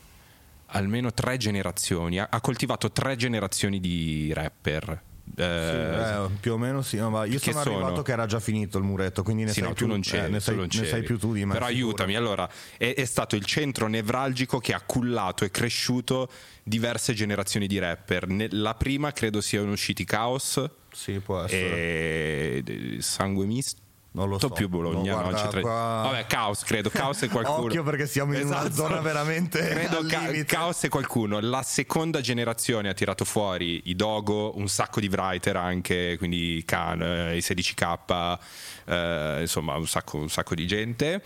[0.69, 5.03] almeno tre generazioni, ha, ha coltivato tre generazioni di rapper.
[5.37, 7.75] Eh, Eh, più o meno sì, no, io sono, sono?
[7.77, 10.03] arrivato che era già finito il muretto, quindi ne Sì, sai no, più, non eh,
[10.03, 11.53] c'eri, ne, tu sai, non ne sai più tu di me.
[11.53, 16.31] Però aiutami, allora, è, è stato il centro nevralgico che ha cullato e cresciuto
[16.63, 18.27] diverse generazioni di rapper.
[18.27, 21.77] Ne- la prima credo siano usciti Chaos Sì, può essere.
[21.77, 23.83] e eh, Sangue Misto.
[24.11, 24.49] Non lo so.
[24.51, 26.89] più Bologna, No, no, guarda, c'è tre- qua- Vabbè, Caos, credo.
[26.91, 27.67] Caos e qualcuno.
[27.67, 28.75] Occhio perché siamo in una Esatto.
[28.75, 30.45] zona veramente Credo ca-.
[30.45, 31.39] Caos e qualcuno.
[31.41, 37.01] La seconda generazione ha tirato fuori i Dogo, un sacco di writer anche, quindi Khan,
[37.03, 38.39] eh, i 16K,
[38.87, 41.23] eh, insomma, un sacco, un sacco di gente.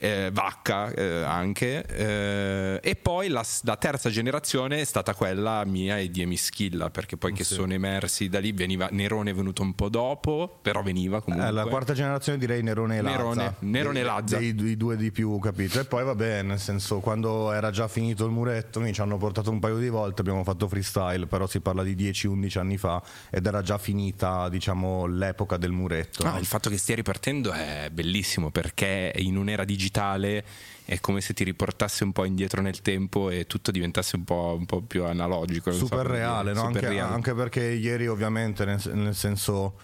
[0.00, 1.84] Eh, Vacca eh, anche.
[1.86, 7.16] eh, e poi la, la terza generazione è stata quella mia e di Emischilla, perché
[7.16, 11.20] poi che sono emersi da lì veniva Nerone è venuto un po' dopo, però veniva
[11.20, 11.48] comunque.
[11.48, 13.16] Eh, la quarta generazione direi Nerone e Lazza.
[13.16, 14.38] Nerone- Nerone e Lazza.
[14.38, 15.80] Dei, dei due di più, capito?
[15.80, 19.50] E poi vabbè, nel senso, quando era già finito il muretto, mi ci hanno portato
[19.50, 23.46] un paio di volte, abbiamo fatto freestyle, però si parla di 10-11 anni fa ed
[23.46, 26.24] era già finita, diciamo, l'epoca del muretto.
[26.24, 30.44] No, il fatto che stia ripartendo è bellissimo perché in un'era digitale
[30.88, 34.56] è come se ti riportasse un po' indietro nel tempo e tutto diventasse un po',
[34.58, 35.70] un po' più analogico.
[35.70, 36.18] so super dire.
[36.18, 36.60] reale, no?
[36.60, 37.14] Super anche, reale.
[37.14, 39.74] anche perché ieri ovviamente nel, nel senso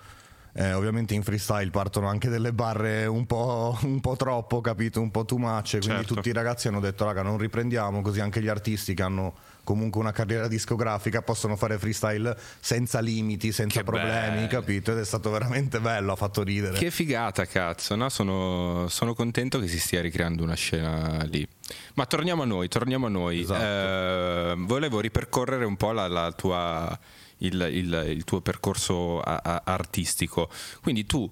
[0.57, 5.01] eh, ovviamente in freestyle partono anche delle barre un po', un po' troppo, capito?
[5.01, 6.15] Un po' too much, quindi Certo.
[6.15, 9.99] tutti i ragazzi hanno detto raga non riprendiamo, così anche gli artisti che hanno comunque
[10.01, 14.47] una carriera discografica possono fare freestyle senza limiti, senza Che problemi, bello.
[14.49, 14.93] capito?
[14.93, 16.77] Ed è stato veramente bello, ha fatto ridere.
[16.79, 18.09] Che figata, cazzo, no?
[18.11, 21.47] sono, sono contento che si stia ricreando una scena lì.
[21.95, 23.41] Ma torniamo a noi, torniamo a noi.
[23.41, 23.63] Esatto.
[23.63, 26.99] Eh, volevo ripercorrere un po' la, la tua,
[27.39, 30.51] il, il- il tuo percorso a- a- artistico.
[30.83, 31.31] Quindi tu,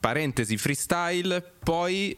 [0.00, 2.16] parentesi freestyle, poi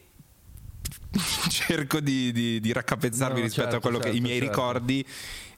[1.49, 4.53] cerco di, di- di raccapezzarmi No, rispetto a certo, quello che i certo, miei certo.
[4.53, 5.05] ricordi.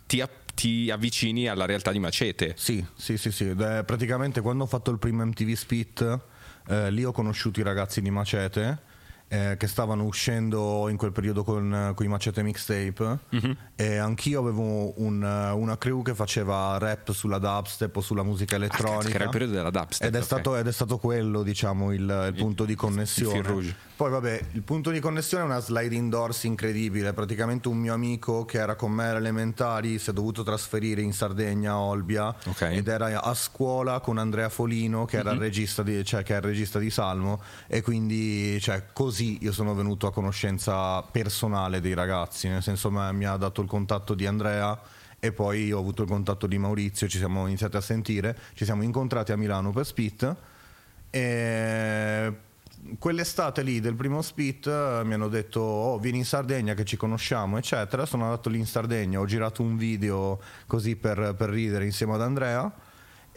[0.06, 2.54] Ti, app- ti avvicini alla realtà di Macete.
[2.58, 3.46] Sì, sì, sì, sì.
[3.56, 6.20] Praticamente quando ho fatto il primo MTV Spit,
[6.68, 8.88] eh, lì ho conosciuto i ragazzi di Macete.
[9.30, 13.58] Eh, che stavano uscendo in quel periodo con, con i Macete Mixtape Mhm.
[13.76, 18.58] e anch'io avevo un- una crew che faceva rap sulla dubstep o sulla musica Ah,
[18.58, 20.08] elettronica cazzo, che era il periodo della dubstep.
[20.08, 20.24] ed è, ok.
[20.26, 23.76] stato, ed è stato quello diciamo il, il punto di il connessione rouge.
[23.96, 28.46] poi vabbè il punto di connessione è una sliding doors incredibile praticamente un mio amico
[28.46, 32.62] che era con me alle elementari si è dovuto trasferire in Sardegna a Olbia Ok.
[32.64, 32.72] Mhm.
[32.74, 36.38] ed era a scuola con Andrea Folino che era il regista di, cioè, che è
[36.38, 41.94] il regista di Salmo e quindi cioè, così io sono venuto a conoscenza personale dei
[41.94, 44.80] ragazzi nel senso me- mi ha dato il contatto di Andrea
[45.20, 48.84] e poi ho avuto il contatto di Maurizio ci siamo iniziati a sentire ci siamo
[48.84, 50.36] incontrati a Milano per Spit
[51.10, 52.34] e
[52.98, 56.98] quell'estate lì del primo split eh, mi hanno detto oh vieni in Sardegna che ci
[56.98, 58.06] conosciamo eccetera.
[58.06, 62.22] Sono andato lì in Sardegna ho girato un video così per, per ridere insieme ad
[62.22, 62.72] Andrea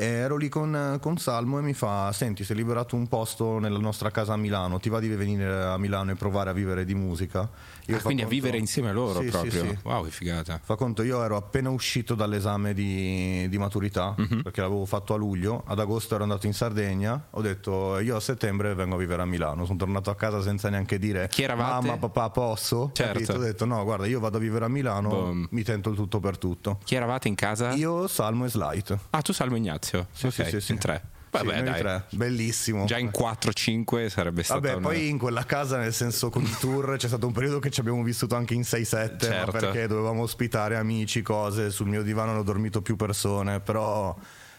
[0.03, 3.79] ero lì con, con Salmo e mi fa: Senti, si è liberato un posto nella
[3.79, 4.79] nostra casa a Milano.
[4.79, 7.49] Ti va di venire a Milano e provare a vivere di musica?
[7.87, 9.51] Io Ah, quindi a conto- vivere insieme a loro Sì, sì, proprio.
[9.65, 9.79] sì.
[9.83, 10.61] Wow, che figata.
[10.62, 14.43] Fa conto, io ero appena uscito dall'esame di, di maturità Mhm.
[14.43, 18.21] perché l'avevo fatto a luglio, ad agosto ero andato in Sardegna, ho detto io a
[18.21, 21.87] settembre vengo a vivere a Milano, sono tornato a casa senza neanche dire Chi eravate?
[21.87, 22.91] mamma, papà, posso?
[22.93, 23.12] Certo.
[23.12, 23.33] Capito?
[23.35, 25.47] Ho detto no, guarda, io vado a vivere a Milano, Boom.
[25.51, 26.79] mi tento il tutto per tutto.
[26.85, 27.73] Chi eravate in casa?
[27.73, 28.97] Io, Salmo e Slight.
[29.11, 29.91] Ah, tu Salmo Ignazio?
[30.12, 30.72] Sì, ok, sì, sì, sì.
[30.72, 31.00] in tre.
[31.05, 31.81] Sì, Vabbè, noi dai.
[31.81, 32.05] tre.
[32.11, 32.85] Bellissimo.
[32.85, 36.55] Già in 4-5 sarebbe stato Vabbè, una- poi in quella casa, nel senso con i
[36.61, 39.50] tour, c'è stato un periodo che ci abbiamo vissuto anche in 6-7, ma Certo.
[39.52, 44.14] perché dovevamo ospitare amici, cose, sul mio divano hanno dormito più persone, però,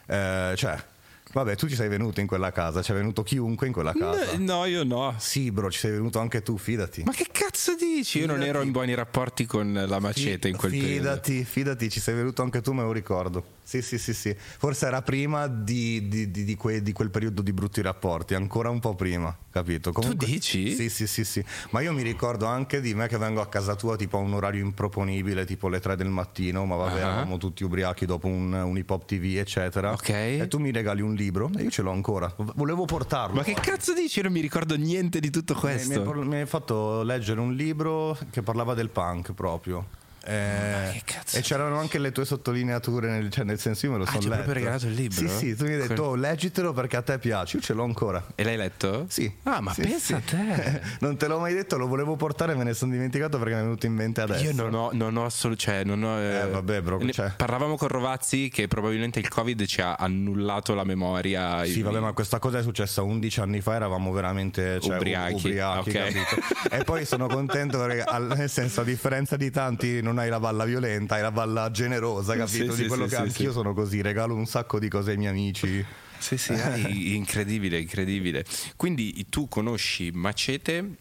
[0.07, 0.83] eh, cioè,
[1.31, 4.35] vabbè, tu ci sei venuto in quella casa, c'è venuto chiunque in quella casa.
[4.37, 5.13] No, io no.
[5.19, 7.03] Sì, bro, ci sei venuto anche tu, fidati.
[7.03, 8.17] Ma che cazzo dici?
[8.19, 8.49] Io non Fidati.
[8.49, 10.91] ero in buoni rapporti con la macete in quel periodo.
[10.95, 13.61] Fidati, fidati, ci sei venuto anche tu, me lo ricordo.
[13.63, 14.35] Sì, sì, sì, sì.
[14.37, 18.69] Forse era prima di, di- di- di que- di quel periodo di brutti rapporti, ancora
[18.69, 19.91] un po' prima, capito?
[20.25, 20.75] dici?
[20.75, 21.43] Sì, sì, sì, sì.
[21.71, 24.33] Ma io mi ricordo anche di me che vengo a casa tua tipo a un
[24.33, 26.97] orario improponibile, tipo le 3 del mattino, ma vabbè, Ah.
[26.97, 29.91] eravamo tutti ubriachi dopo un, un hip hop TV, eccetera.
[29.93, 30.09] Ok.
[30.09, 32.31] E tu mi regali un libro e io ce l'ho ancora.
[32.55, 33.35] Volevo portarlo.
[33.37, 34.17] Ma che cazzo dici?
[34.19, 36.13] Io non mi ricordo niente di tutto Mi- Mi hai, questo.
[36.23, 40.01] mi hai fatto leggere un libro che parlava del punk proprio.
[40.25, 43.97] Eh, che cazzo e c'erano anche le tue sottolineature, nel, cioè nel senso io me
[43.99, 44.43] lo Ah, sono ti ho letto.
[44.43, 45.17] proprio regalato il libro?
[45.17, 47.73] Sì, sì, tu mi hai detto Quel- "Oh, leggitelo perché a te piace, io ce
[47.73, 48.23] l'ho ancora.
[48.35, 49.05] E l'hai letto?
[49.09, 49.31] Sì.
[49.43, 50.13] Ah, ma Sì, pensa sì.
[50.13, 50.81] a te.
[51.01, 53.63] non te l'ho mai detto, lo volevo portare, me ne sono dimenticato perché mi è
[53.63, 54.43] venuto in mente adesso.
[54.45, 57.33] Io non ho, non ho solo, cioè, non ho, Eh, vabbè, bro, ne- cioè.
[57.35, 61.65] Parlavamo con Rovazzi che probabilmente il Covid ci ha annullato la memoria.
[61.65, 65.89] Sì, vabbè, ma questa cosa è successa 11 anni fa, eravamo veramente cioè, Ubriachi, ubriachi,
[65.89, 65.95] ok.
[65.95, 66.75] capito?
[66.75, 68.05] E poi sono contento perché,
[68.35, 72.35] nel senso, a differenza di tanti, non hai la balla violenta, hai la balla generosa,
[72.35, 72.71] capito?
[72.73, 75.17] Sì, di sì, quello sì, che anch'io sono così, regalo un sacco di cose ai
[75.17, 75.85] miei amici.
[76.23, 78.45] Sì, sì, ah, incredibile, incredibile.
[78.77, 80.95] Quindi tu conosci Macete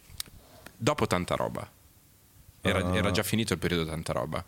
[0.76, 1.64] dopo tanta roba.
[2.60, 2.96] Era, Ah.
[2.96, 4.44] era già finito il periodo tanta roba.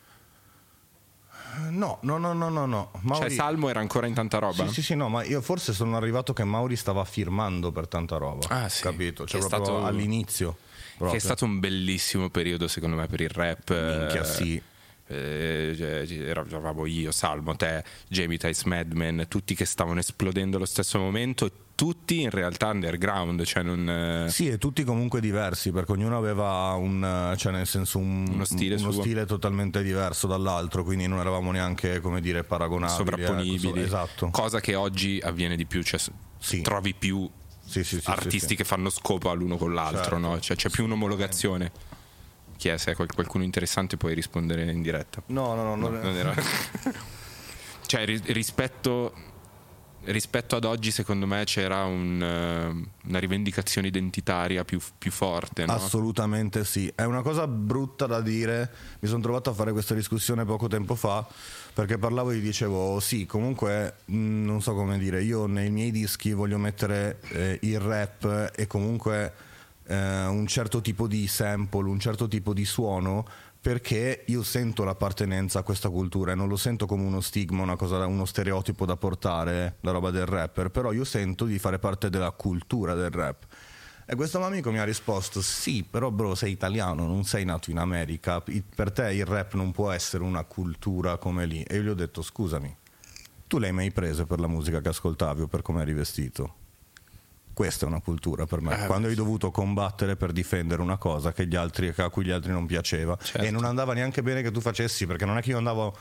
[1.70, 2.90] No, no, no, no, no, no.
[2.92, 4.66] Cioè Mauri- Salmo era ancora in tanta roba?
[4.66, 8.16] Sì, sì, sì, no, ma io forse sono arrivato che Mauri stava firmando per tanta
[8.16, 8.48] roba.
[8.48, 8.83] Ah, sì.
[8.83, 9.24] Capito?
[9.27, 10.57] Cioè, Che proprio stato- all'inizio.
[10.95, 11.19] Che proprio.
[11.19, 13.71] è stato un bellissimo periodo secondo me per il rap.
[13.71, 14.63] Minchia, Eh, sì.
[15.09, 20.99] eh, cioè, eravamo io, Salmo, te, Jamie Tice Madman, tutti che stavano esplodendo allo stesso
[20.99, 23.89] momento, tutti in realtà underground, cioè non...
[24.27, 28.45] eh, Sì, e tutti comunque diversi, perché ognuno aveva un, cioè nel senso un- Uno
[28.45, 32.97] stile uno stile totalmente diverso dall'altro, quindi non eravamo neanche, come dire, paragonabili.
[32.97, 34.29] sovrapponibili, ecco, so- esatto.
[34.31, 35.99] cosa che oggi avviene di più, cioè
[36.39, 36.63] Sì.
[36.63, 37.29] trovi più
[37.66, 38.55] Sì, sì, sì, artisti sì, sì.
[38.57, 40.18] che fanno scopo l'uno con l'altro, Certo.
[40.18, 40.40] no?
[40.40, 41.72] cioè, c'è più un'omologazione.
[42.57, 42.77] Chi è?
[42.77, 45.22] Se è qual- qualcuno interessante puoi rispondere in diretta.
[45.27, 46.35] No, no, no, non- Non era-
[47.87, 49.12] cioè ri- rispetto,
[50.07, 55.67] rispetto ad oggi secondo me c'era un, eh, una rivendicazione identitaria più, più forte.
[55.67, 55.73] No?
[55.73, 56.90] Assolutamente sì.
[56.95, 58.71] È una cosa brutta da dire.
[59.01, 61.27] Mi sono trovato a fare questa discussione poco tempo fa
[61.73, 66.33] perché parlavo e dicevo: sì, comunque mh, non so come dire, io nei miei dischi
[66.33, 69.33] voglio mettere eh, il rap e comunque
[69.87, 73.27] eh, un certo tipo di sample, un certo tipo di suono.
[73.64, 78.05] Perché io sento l'appartenenza a questa cultura e non lo sento come uno stigma, cosa,
[78.05, 82.33] uno stereotipo da portare, la roba del rapper, però io sento di fare parte della
[82.33, 83.46] cultura del rap.
[84.05, 87.70] E questo mio amico mi ha risposto: Sì, però, bro, sei italiano, non sei nato
[87.70, 88.42] in America.
[88.42, 91.62] Per te il rap non può essere una cultura come lì.
[91.62, 92.77] E io gli ho detto: Scusami,
[93.46, 96.63] tu l'hai mai preso per la musica che ascoltavi o per come eri vestito?
[97.55, 98.83] Questa è una cultura per me.
[98.83, 102.31] Eh, Quando hai dovuto combattere per difendere una cosa che gli altri, a cui gli
[102.31, 103.47] altri non piaceva Certo.
[103.47, 105.97] e non andava neanche bene che tu facessi, perché non è che io andavo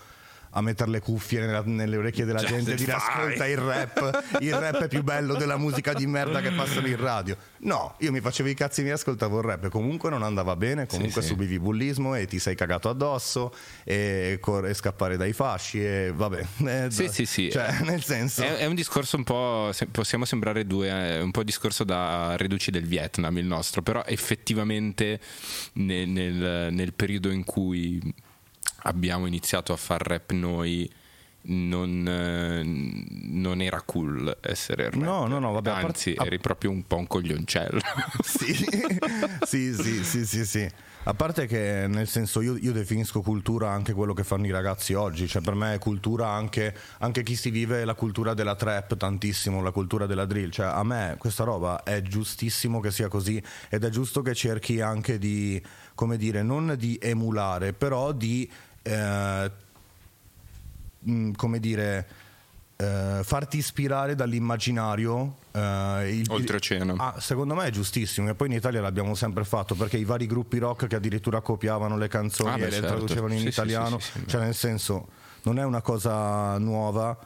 [0.55, 4.37] a mettere le cuffie nella- nelle orecchie della Cioè, gente e dire ascolta il rap,
[4.39, 7.35] il rap è più bello della musica di merda che passano in radio.
[7.59, 11.21] No, io mi facevo i cazzi miei ascoltavo il rap comunque non andava bene, comunque
[11.21, 11.33] Sì, sì.
[11.33, 16.45] subivi bullismo e ti sei cagato addosso e, cor- e scappare dai fasci e vabbè.
[16.73, 17.49] Eh, Sì, sì, sì.
[17.51, 18.43] Cioè, nel senso...
[18.43, 19.71] È, è un discorso un po'.
[19.91, 20.87] Possiamo sembrare due.
[20.89, 25.19] È un po' discorso da riduci del Vietnam il nostro, però effettivamente
[25.73, 28.01] ne- nel, nel periodo in cui
[28.83, 30.89] abbiamo iniziato a far rap noi.
[31.45, 34.93] Non, eh, non era cool essere rap.
[34.93, 37.81] No, no, no, vabbè, Anzi, a- eri proprio un po' un coglioncello.
[38.23, 38.53] sì,
[39.41, 40.69] sì, sì, sì, sì, sì.
[41.05, 44.93] A parte che nel senso io, io definisco cultura anche quello che fanno i ragazzi
[44.93, 48.95] oggi, cioè per me è cultura anche, anche chi si vive la cultura della trap
[48.95, 53.43] tantissimo, la cultura della drill, cioè a me questa roba è giustissimo che sia così
[53.67, 55.61] ed è giusto che cerchi anche di,
[55.93, 58.49] come dire, non di emulare, però di,
[58.83, 59.51] eh,
[60.99, 62.07] mh, come dire,
[62.77, 66.95] eh, farti ispirare dall'immaginario eh, il- Oltreoceano.
[66.97, 70.25] Ah, secondo me è giustissimo e poi in Italia l'abbiamo sempre fatto perché i vari
[70.25, 72.87] gruppi rock che addirittura copiavano le canzoni Ah, beh, e le certo.
[72.87, 75.07] traducevano in Sì, italiano sì, sì, cioè nel senso
[75.43, 77.17] non è una cosa nuova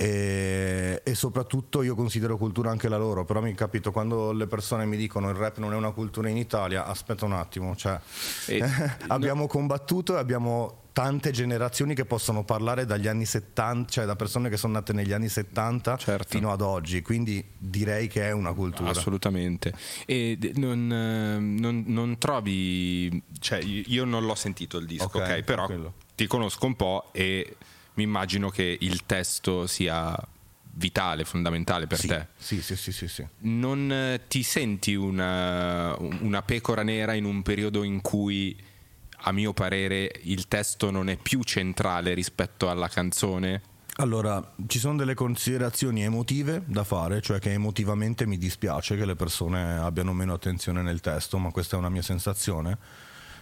[0.00, 4.86] e, e soprattutto io considero cultura anche la loro però mi capito quando le persone
[4.86, 7.98] mi dicono il rap non è una cultura in Italia aspetta un attimo cioè,
[8.46, 8.64] E-
[9.08, 14.48] abbiamo combattuto e abbiamo tante generazioni che possono parlare dagli anni 70 cioè da persone
[14.48, 16.26] che sono nate negli anni 70 Certo.
[16.28, 19.72] fino ad oggi quindi direi che è una cultura Assolutamente.
[20.06, 23.22] E non, eh, non- non trovi.
[23.38, 25.42] Cioè, io non l'ho sentito il disco, Ok, ok?
[25.42, 25.94] Però tranquillo.
[26.14, 27.56] ti conosco un po' e
[27.94, 30.16] mi immagino che il testo sia
[30.72, 32.26] vitale, fondamentale per sì, te.
[32.36, 37.82] sì sì sì sì sì Non ti senti una, una pecora nera in un periodo
[37.82, 38.56] in cui,
[39.22, 43.62] a mio parere, il testo non è più centrale rispetto alla canzone?
[43.96, 49.16] Allora, ci sono delle considerazioni emotive da fare, cioè che emotivamente mi dispiace che le
[49.16, 52.78] persone abbiano meno attenzione nel testo, ma questa è una mia sensazione.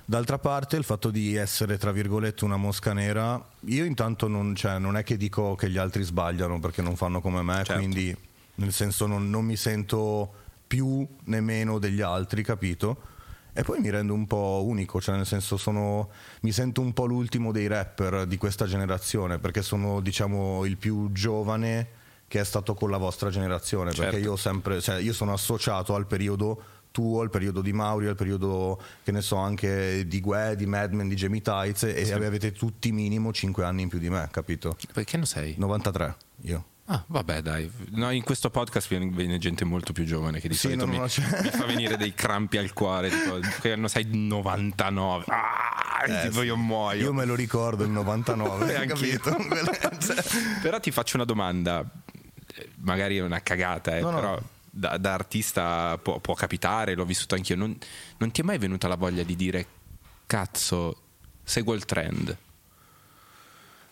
[0.06, 4.78] D'altra parte il fatto di essere, tra virgolette, una mosca nera, io intanto non, cioè,
[4.78, 7.74] non è che dico che gli altri sbagliano perché non fanno come me, Certo.
[7.74, 8.16] quindi
[8.54, 10.32] nel senso non, non mi sento
[10.66, 13.14] più né meno degli altri, capito?
[13.58, 16.10] E poi mi rendo un po' unico, cioè nel senso sono,
[16.42, 21.10] mi sento un po' l'ultimo dei rapper di questa generazione, perché sono diciamo il più
[21.10, 21.88] giovane
[22.28, 24.18] che è stato con la vostra generazione, perché Certo.
[24.18, 28.14] io ho sempre, cioè io sono associato al periodo tuo, al periodo di Mauri, al
[28.14, 32.92] periodo che ne so anche di Gue, di Madman, di Jamie Tights e avete tutti
[32.92, 34.76] minimo 5 anni in più di me, capito?
[34.92, 35.54] Perché non sei?
[35.56, 36.64] 93 io.
[36.88, 37.70] Ah, vabbè, dai.
[37.90, 41.08] No, in questo podcast viene, gente molto più giovane che di Sì, solito mi, mi
[41.08, 43.10] fa venire dei crampi al cuore.
[43.10, 45.24] Tipo, che anno sei 99.
[45.26, 47.00] Ah, tipo io muoio.
[47.00, 49.30] Eh, Io me lo ricordo il 99, Eh, hai capito?
[49.98, 50.22] Cioè,
[50.62, 51.84] Però ti faccio una domanda,
[52.54, 54.16] eh, magari è una cagata, eh, No, no.
[54.20, 57.56] però da, da artista può, può capitare, l'ho vissuto anch'io.
[57.56, 57.76] Non,
[58.18, 59.66] non ti è mai venuta la voglia di dire
[60.26, 61.00] cazzo,
[61.42, 62.36] seguo il trend?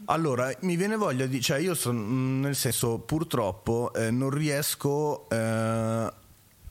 [0.07, 1.41] Allora, mi viene voglia di...
[1.41, 2.01] Cioè, io sono...
[2.41, 6.13] Nel senso, purtroppo eh, non riesco eh,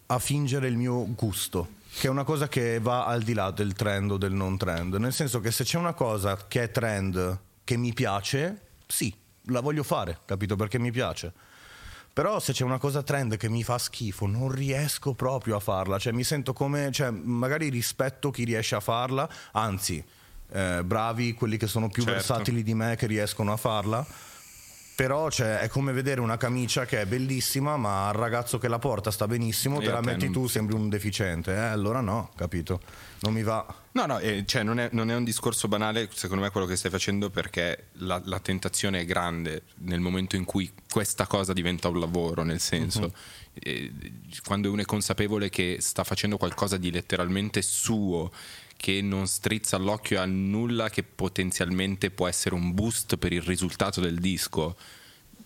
[0.06, 1.70] a fingere il mio gusto,
[2.00, 4.96] che è una cosa che va al di là del trend o del non trend.
[4.96, 9.14] Nel senso che se c'è una cosa che è trend, che mi piace, sì,
[9.48, 10.56] la voglio fare, capito?
[10.56, 11.34] Perché mi piace.
[12.14, 15.98] Però se c'è una cosa trend che mi fa schifo, non riesco proprio a farla.
[15.98, 16.92] Cioè, mi sento come.
[16.92, 20.06] Cioè, magari rispetto chi riesce a farla, anzi,
[20.54, 22.18] eh, bravi quelli che sono più Certo.
[22.18, 24.06] versatili di me che riescono a farla.
[24.96, 28.78] Però cioè, è come vedere una camicia che è bellissima, ma al ragazzo che la
[28.78, 31.52] porta sta benissimo, te a la te metti non- tu, sembri un deficiente.
[31.52, 32.80] Eh, allora no, capito?
[33.22, 33.66] Non mi va.
[33.94, 36.76] No, no, eh, cioè non, è, non è un discorso banale, secondo me, quello che
[36.76, 41.88] stai facendo, perché la, la tentazione è grande nel momento in cui questa cosa diventa
[41.88, 43.12] un lavoro, nel senso,
[43.54, 43.92] eh,
[44.46, 48.32] quando uno è consapevole che sta facendo qualcosa di letteralmente suo,
[48.84, 54.02] che non strizza l'occhio a nulla che potenzialmente può essere un boost per il risultato
[54.02, 54.76] del disco.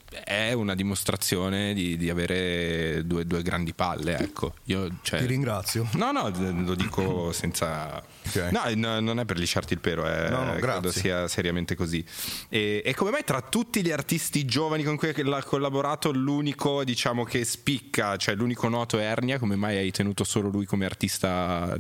[0.09, 4.55] È una dimostrazione di, di avere due, due grandi palle, ecco.
[4.63, 5.87] Io, cioè, Ti ringrazio.
[5.93, 6.31] No, no,
[6.63, 8.03] lo dico senza.
[8.25, 8.49] Ok.
[8.49, 12.03] No, no, non è per lisciarti il pero, è, No, no, credo sia seriamente così.
[12.49, 17.23] E, e come mai tra tutti gli artisti giovani con cui ha collaborato, l'unico diciamo
[17.23, 21.77] che spicca, cioè l'unico noto è Ernia, come mai hai tenuto solo lui come artista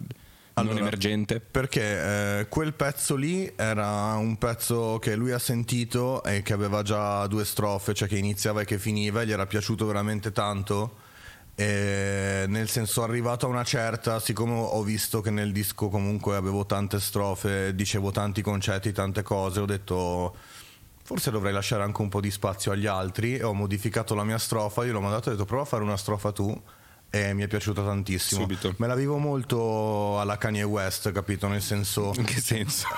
[0.61, 1.39] non Allora, emergente?
[1.39, 6.81] Perché eh, quel pezzo lì era un pezzo che lui ha sentito e che aveva
[6.81, 11.05] già due strofe, cioè che iniziava e che finiva, e gli era piaciuto veramente tanto.
[11.55, 16.65] E nel senso, arrivato a una certa, siccome ho visto che nel disco comunque avevo
[16.65, 20.35] tante strofe, dicevo tanti concetti, tante cose, ho detto
[21.03, 24.37] forse dovrei lasciare anche un po' di spazio agli altri e ho modificato la mia
[24.37, 26.61] strofa, io l'ho mandato e ho detto prova a fare una strofa tu
[27.09, 28.41] e mi è piaciuta tantissimo.
[28.41, 28.73] Subito.
[28.77, 31.47] Me la vivo molto alla Kanye West, capito?
[31.47, 32.87] Nel senso In che senso?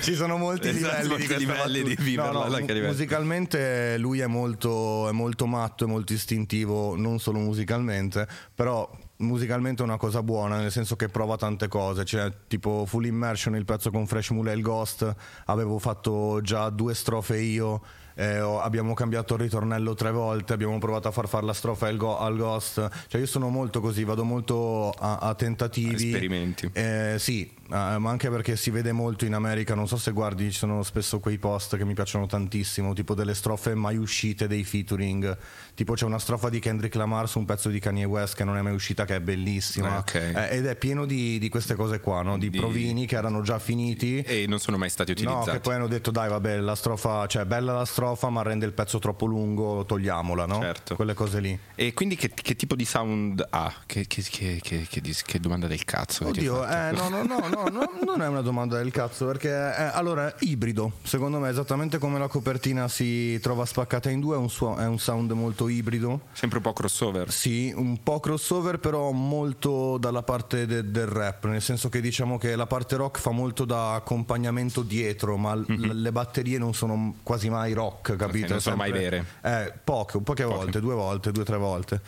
[0.00, 4.18] Ci sono molti Esatto, livelli, di, livelli di viverla No, no, alla mu- musicalmente lui
[4.18, 9.96] è molto, è molto matto, è molto istintivo, non solo musicalmente, però musicalmente è una
[9.96, 14.06] cosa buona, nel senso che prova tante cose, cioè tipo Full Immersion, il pezzo con
[14.06, 15.14] Fresh Mule e il Ghost,
[15.46, 17.82] avevo fatto già due strofe io.
[18.14, 21.96] Eh, abbiamo cambiato il ritornello tre volte, abbiamo provato a far fare la strofa al,
[21.96, 22.88] go- al Ghost.
[23.08, 26.06] Cioè, io sono molto così, vado molto a, a tentativi.
[26.06, 26.70] Esperimenti.
[26.72, 30.50] Eh, sì, eh, ma anche perché si vede molto in America, non so se guardi,
[30.52, 34.64] ci sono spesso quei post che mi piacciono tantissimo, tipo delle strofe mai uscite dei
[34.64, 35.36] featuring,
[35.74, 38.56] tipo c'è una strofa di Kendrick Lamar su un pezzo di Kanye West che non
[38.56, 40.14] è mai uscita, che è bellissima, Ah, ok.
[40.14, 42.38] Eh, ed è pieno di, di queste cose qua, no?
[42.38, 44.20] di, Di- provini che erano già finiti.
[44.20, 45.50] E non sono mai stati No, utilizzati.
[45.56, 48.66] che poi hanno detto dai vabbè la strofa, cioè bella la strofa strofa ma rende
[48.66, 50.60] il pezzo troppo lungo, togliamola, no?
[50.60, 50.94] Certo.
[50.94, 51.58] Quelle cose lì.
[51.74, 53.72] E quindi che, che tipo di sound ha?
[53.86, 54.22] Che, che-
[54.62, 56.26] che- che- domanda del cazzo?
[56.26, 59.90] Oddio, eh, no, no, no, no, no, non è una domanda del cazzo, perché eh,
[59.92, 64.50] allora ibrido, secondo me, esattamente come la copertina si trova spaccata in due, è un,
[64.50, 66.20] suo- è un sound molto ibrido.
[66.32, 67.30] Sempre un po' crossover.
[67.32, 72.36] Sì, un po' crossover, però molto dalla parte de- del rap, nel senso che diciamo
[72.38, 75.64] che la parte rock fa molto da accompagnamento dietro, ma l-
[76.00, 78.46] le batterie non sono quasi mai rock, capito?
[78.46, 78.50] Mhm.
[78.50, 82.00] non sono mai sempre- Eh, poche, poche volte, due volte, due o tre volte.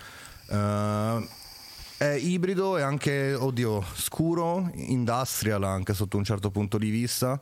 [0.48, 1.28] Eh,
[1.98, 7.40] è ibrido e anche, oddio, scuro, industrial anche sotto un certo punto di vista.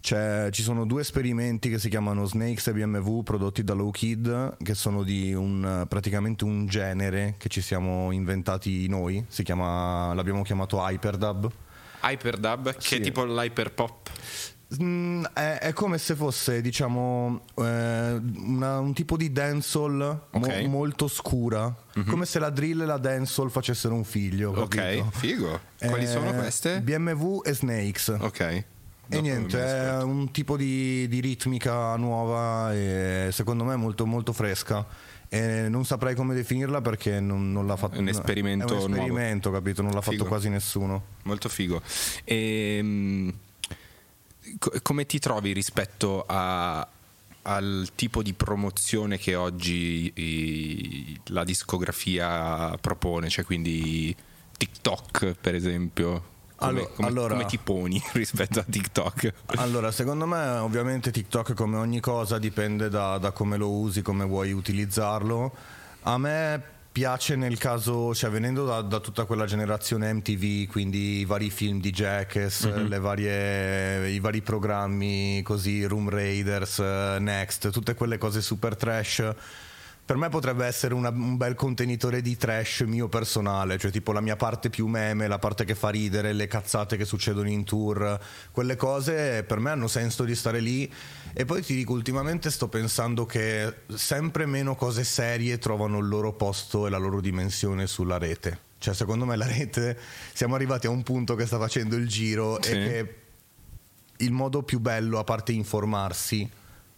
[0.00, 4.56] C'è- ci sono due esperimenti che si chiamano Snakes e BMW prodotti da Low Kid,
[4.60, 9.24] che sono di un, praticamente un genere che ci siamo inventati noi.
[9.28, 11.48] Si chiama, l'abbiamo chiamato Hyperdub.
[12.02, 12.96] Hyperdub, che Sì.
[12.96, 14.10] è tipo l'hyperpop.
[14.80, 20.62] Mm, è, è come se fosse, diciamo, eh, una- un tipo di dancehall mo- Ok.
[20.66, 21.74] molto scura,
[22.06, 24.50] come se la drill e la dancehall facessero un figlio.
[24.52, 25.10] Ok, capito?
[25.10, 25.60] figo.
[25.78, 26.80] Quali Eh, sono queste?
[26.80, 28.16] BMW e Snakes.
[28.20, 28.40] Ok.
[29.08, 34.86] E niente, è un tipo di, di ritmica nuova e secondo me molto, molto fresca.
[35.28, 37.98] E non saprei come definirla perché non, non l'ha fatto.
[37.98, 39.82] Un esperimento È un esperimento, capito?
[39.82, 40.16] Non l'ha Figo.
[40.16, 41.04] fatto quasi nessuno.
[41.24, 41.80] Molto figo.
[42.24, 43.32] Ehm,
[44.82, 46.86] come ti trovi rispetto a-
[47.44, 53.28] al tipo di promozione che oggi i- la discografia propone?
[53.28, 54.14] Cioè, quindi
[54.56, 56.30] TikTok, per esempio.
[56.54, 59.32] Come, come- allora- come ti poni rispetto a TikTok?
[59.56, 64.24] Allora, secondo me, ovviamente TikTok, come ogni cosa, dipende da, da come lo usi, come
[64.24, 65.52] vuoi utilizzarlo.
[66.02, 66.62] A me
[66.92, 71.80] piace nel caso, cioè venendo da, da tutta quella generazione MTV, quindi i vari film
[71.80, 78.42] di Jackass, le varie- i vari programmi così, Room Raiders, eh, Next, tutte quelle cose
[78.42, 79.34] super trash.
[80.04, 84.20] Per me potrebbe essere una- un bel contenitore di trash mio personale, cioè tipo la
[84.20, 88.18] mia parte più meme, la parte che fa ridere, le cazzate che succedono in tour,
[88.50, 90.92] quelle cose per me hanno senso di stare lì.
[91.34, 96.32] E poi ti dico, ultimamente sto pensando che sempre meno cose serie trovano il loro
[96.32, 98.70] posto e la loro dimensione sulla rete.
[98.78, 99.98] Cioè secondo me la rete,
[100.34, 102.70] siamo arrivati a un punto che sta facendo il giro Sì.
[102.70, 103.14] e che
[104.18, 106.48] il modo più bello, a parte informarsi,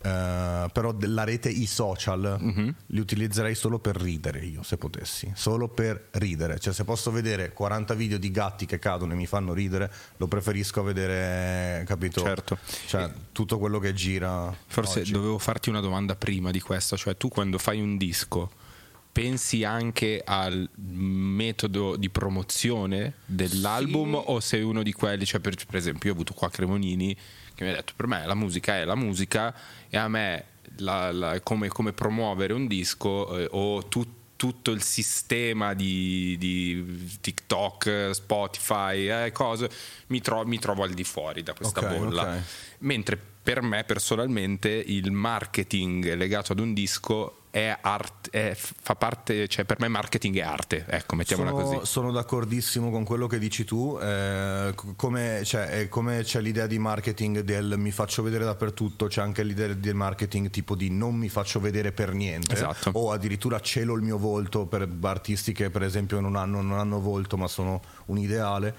[0.04, 2.74] eh, però della rete, i social, Mhm.
[2.88, 5.32] li utilizzerei solo per ridere io, se potessi.
[5.34, 6.58] Solo per ridere.
[6.58, 10.26] Cioè, se posso vedere 40 video di gatti che cadono e mi fanno ridere, lo
[10.26, 12.20] preferisco a vedere, capito?
[12.20, 12.58] Certo.
[12.86, 14.54] Cioè, tutto quello che gira.
[14.66, 15.12] Forse oggi.
[15.12, 18.50] dovevo farti una domanda prima di questo, cioè tu quando fai un disco
[19.14, 25.76] pensi anche al metodo di promozione dell'album o sei uno di quelli, cioè per, per
[25.76, 27.16] esempio io ho avuto qua Cremonini
[27.54, 29.54] che mi ha detto per me la musica è la musica
[29.88, 30.44] e a me
[30.78, 37.16] la- la- come, come promuovere un disco eh, o tu- tutto il sistema di, di
[37.20, 39.70] TikTok, Spotify, eh, cose,
[40.08, 42.22] mi, tro- mi trovo al di fuori da questa Ok, bolla.
[42.34, 42.42] ok.
[42.80, 49.46] Mentre per me personalmente il marketing legato ad un disco è art- è- fa parte,
[49.46, 51.86] cioè per me marketing è arte, ecco, mettiamola sono, così.
[51.86, 53.96] sono d'accordissimo con quello che dici tu.
[54.02, 59.20] eh, come, cioè, è come c'è l'idea di marketing del mi faccio vedere dappertutto, c'è
[59.20, 62.54] anche l'idea del marketing tipo di non mi faccio vedere per niente.
[62.54, 62.90] Esatto.
[62.94, 66.98] O addirittura celo il mio volto per artisti che per esempio non hanno, non hanno
[66.98, 68.74] volto ma sono un ideale.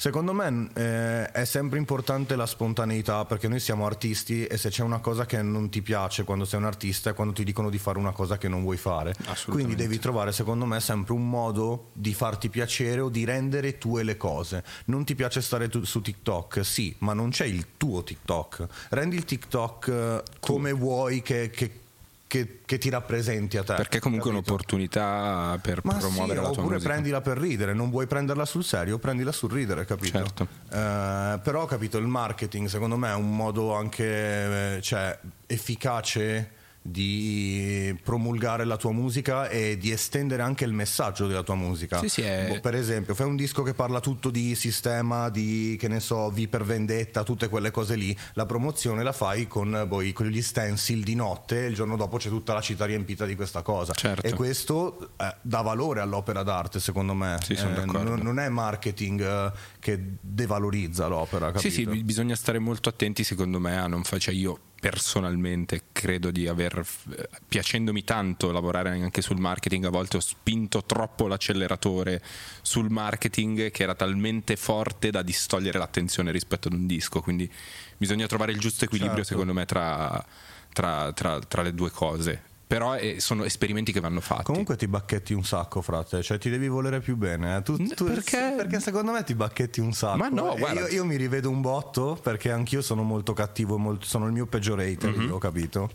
[0.00, 4.84] Secondo me eh, è sempre importante la spontaneità perché noi siamo artisti e se c'è
[4.84, 7.78] una cosa che non ti piace quando sei un artista è quando ti dicono di
[7.78, 9.12] fare una cosa che non vuoi fare.
[9.50, 14.04] Quindi devi trovare secondo me sempre un modo di farti piacere o di rendere tue
[14.04, 14.62] le cose.
[14.84, 16.64] Non ti piace stare tu- su TikTok?
[16.64, 18.66] Sì, ma non c'è il tuo TikTok.
[18.90, 21.80] Rendi il TikTok eh, come vuoi che, che-
[22.28, 23.74] che- che ti rappresenti a te.
[23.74, 26.90] Perché comunque è un'opportunità per Ma promuovere sì, la tua oppure musica.
[26.92, 30.18] prendila per ridere, non vuoi prenderla sul serio, prendila sul ridere, capito?
[30.18, 30.46] Certo.
[30.70, 36.50] Eh, però capito, il marketing secondo me è un modo anche eh, cioè, efficace
[36.90, 41.98] di promulgare la tua musica e di estendere anche il messaggio della tua musica.
[42.00, 45.76] Sì, sì, è- Boh, per esempio, fai un disco che parla tutto di sistema, di
[45.78, 48.16] che ne so, V per vendetta, tutte quelle cose lì.
[48.34, 51.96] La promozione la fai con, boh, i- con gli stencil di notte e il giorno
[51.96, 53.92] dopo c'è tutta la città riempita di questa cosa.
[53.92, 54.26] Certo.
[54.26, 57.36] E questo eh, dà valore all'opera d'arte, secondo me.
[57.42, 58.02] Sì, Eh, d'accordo.
[58.02, 61.60] non, non è marketing eh, che devalorizza l'opera, capito?
[61.60, 65.84] Sì, sì, bi- bisogna stare molto attenti secondo me a non fare, cioè io personalmente
[65.92, 66.84] credo di aver,
[67.16, 72.22] eh, piacendomi tanto lavorare anche sul marketing, a volte ho spinto troppo l'acceleratore
[72.62, 77.50] sul marketing che era talmente forte da distogliere l'attenzione rispetto ad un disco, quindi
[77.96, 79.30] bisogna trovare il giusto equilibrio Certo.
[79.30, 80.24] secondo me tra,
[80.72, 82.47] tra, tra- tra le due cose.
[82.68, 84.42] Però eh, sono esperimenti che vanno fatti.
[84.44, 87.56] Comunque ti bacchetti un sacco, frate, cioè ti devi volere più bene.
[87.56, 87.62] eh.
[87.62, 88.52] Tu- tu- Perché?
[88.56, 90.18] Perché secondo me ti bacchetti un sacco.
[90.18, 90.80] Ma no, E guarda.
[90.80, 94.44] Io, io mi rivedo un botto perché anch'io sono molto cattivo, molto- sono il mio
[94.44, 95.22] peggior hater, Mhm.
[95.28, 95.90] io, ho capito.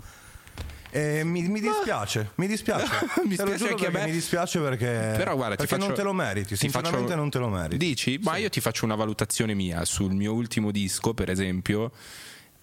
[0.89, 2.85] E mi, mi dispiace, mi dispiace.
[3.23, 3.89] Mi dispiace.
[4.05, 7.15] Mi dispiace perché, Però guarda, ti perché non faccio- te lo meriti, ti sinceramente faccio-
[7.15, 7.77] non te lo meriti.
[7.77, 8.19] Dici?
[8.21, 11.91] Ma io ti faccio una valutazione mia sul mio ultimo disco, per esempio.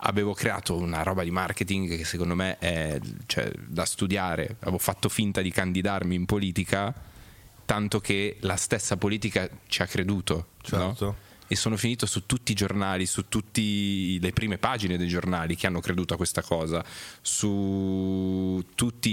[0.03, 4.57] Avevo creato una roba di marketing che secondo me è cioè, da studiare.
[4.61, 6.95] Avevo fatto finta di candidarmi in politica,
[7.65, 10.49] tanto che la stessa politica ci ha creduto.
[11.07, 11.29] no?
[11.53, 15.67] E sono finito su tutti i giornali, su tutte le prime pagine dei giornali che
[15.67, 16.85] hanno creduto a questa cosa,
[17.21, 19.11] su tutti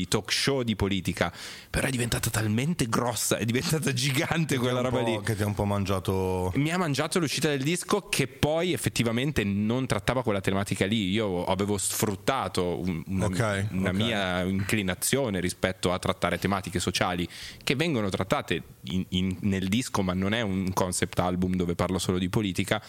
[0.00, 1.32] i talk show di politica.
[1.70, 5.18] Però è diventata talmente grossa, è diventata gigante quella roba lì.
[5.24, 6.52] Che ti ha un po' mangiato...
[6.56, 11.08] Mi ha mangiato l'uscita del disco che poi effettivamente non trattava quella tematica lì.
[11.10, 13.96] Io avevo sfruttato un- una, Ok, una ok.
[13.96, 17.26] mia inclinazione rispetto a trattare tematiche sociali
[17.64, 21.98] che vengono trattate in- in- nel disco, ma non è un concept album dove parlo
[22.00, 22.82] solo di politica.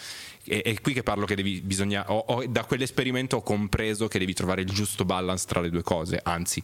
[0.43, 2.11] E- È qui che parlo che devi, bisogna.
[2.11, 5.83] ho- ho- da quell'esperimento ho compreso che devi trovare il giusto balance tra le due
[5.83, 6.19] cose.
[6.23, 6.61] Anzi,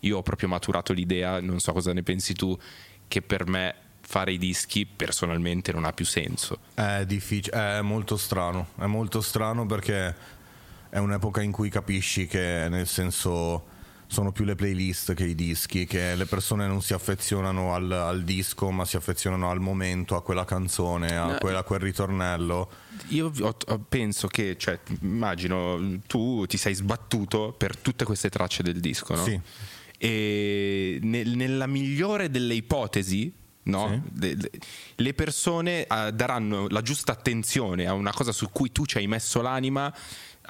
[0.00, 2.58] io ho proprio maturato l'idea, non so cosa ne pensi tu,
[3.06, 6.58] che per me fare i dischi personalmente non ha più senso.
[6.74, 10.14] È difficile, è molto strano, è molto strano perché
[10.90, 13.76] è un'epoca in cui capisci che nel senso
[14.10, 18.24] sono più le playlist che i dischi, che le persone non si affezionano al, al
[18.24, 21.38] disco ma si affezionano al momento, a quella canzone, a, No.
[21.38, 22.70] quella- a quel ritornello.
[23.08, 23.30] Io
[23.88, 29.24] penso che, cioè, immagino, tu ti sei sbattuto per tutte queste tracce del disco, no?
[29.24, 29.38] Sì.
[30.00, 33.32] E nel- nella migliore delle ipotesi,
[33.64, 34.02] no?
[34.18, 34.48] Sì.
[34.96, 39.06] Le persone eh, daranno la giusta attenzione a una cosa su cui tu ci hai
[39.06, 39.92] messo l'anima,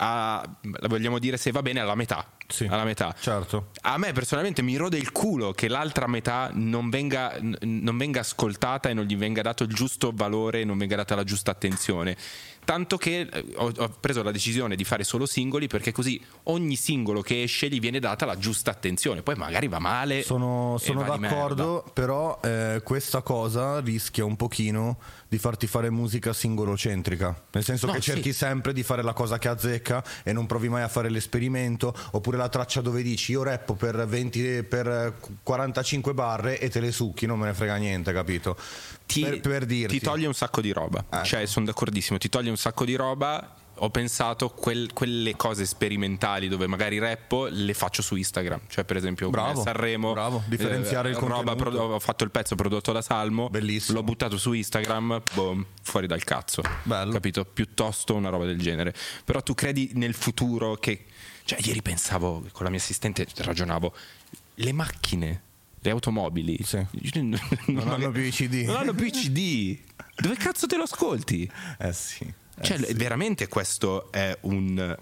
[0.00, 0.42] a,
[0.88, 2.24] vogliamo dire se va bene, alla metà.
[2.46, 2.64] Sì.
[2.64, 3.14] Alla metà.
[3.18, 3.68] Certo.
[3.82, 8.20] A me personalmente mi rode il culo che l'altra metà non venga, n- non venga
[8.20, 12.16] ascoltata e non gli venga dato il giusto valore, non venga data la giusta attenzione.
[12.64, 16.76] Tanto che eh, ho, ho preso la decisione di fare solo singoli perché così ogni
[16.76, 19.22] singolo che esce gli viene data la giusta attenzione.
[19.22, 20.22] Poi magari va male.
[20.22, 24.98] Sono, sono va d'accordo, però eh, questa cosa rischia un pochino
[25.28, 28.10] di farti fare musica singolocentrica, nel senso No, che sì.
[28.10, 31.94] cerchi sempre di fare la cosa che azzecca e non provi mai a fare l'esperimento,
[32.12, 36.92] oppure la traccia dove dici io rappo per, 20, per 45 barre e te le
[36.92, 38.56] succhi, non me ne frega niente, capito?
[39.06, 39.98] Ti, per, per dirti.
[39.98, 41.04] ti toglie un sacco di roba.
[41.08, 41.24] Ecco.
[41.24, 43.54] Cioè, sono d'accordissimo, ti toglie un sacco di roba.
[43.80, 48.60] Ho pensato quel- quelle cose sperimentali dove magari rappo le faccio su Instagram.
[48.68, 51.56] Cioè, per esempio, Bravo, Sanremo, bravo, differenziare il roba contenuto.
[51.62, 53.98] prodo- ho fatto il pezzo prodotto da Salmo, Bellissimo.
[53.98, 56.62] l'ho buttato su Instagram, boom, fuori dal cazzo.
[56.82, 57.12] Bello.
[57.12, 57.44] Capito?
[57.44, 58.94] Piuttosto una roba del genere.
[59.24, 61.04] Però tu credi nel futuro che.
[61.44, 63.94] Cioè, ieri pensavo con la mia assistente, ragionavo,
[64.56, 65.42] le macchine.
[65.80, 66.84] Le automobili Sì.
[67.22, 68.64] non, Non hanno più i CD.
[68.66, 69.78] non hanno più i CD.
[70.16, 71.48] Dove cazzo te lo ascolti?
[71.78, 72.30] Eh sì.
[72.60, 72.94] Eh Cioè, sì.
[72.94, 74.96] veramente questo è un-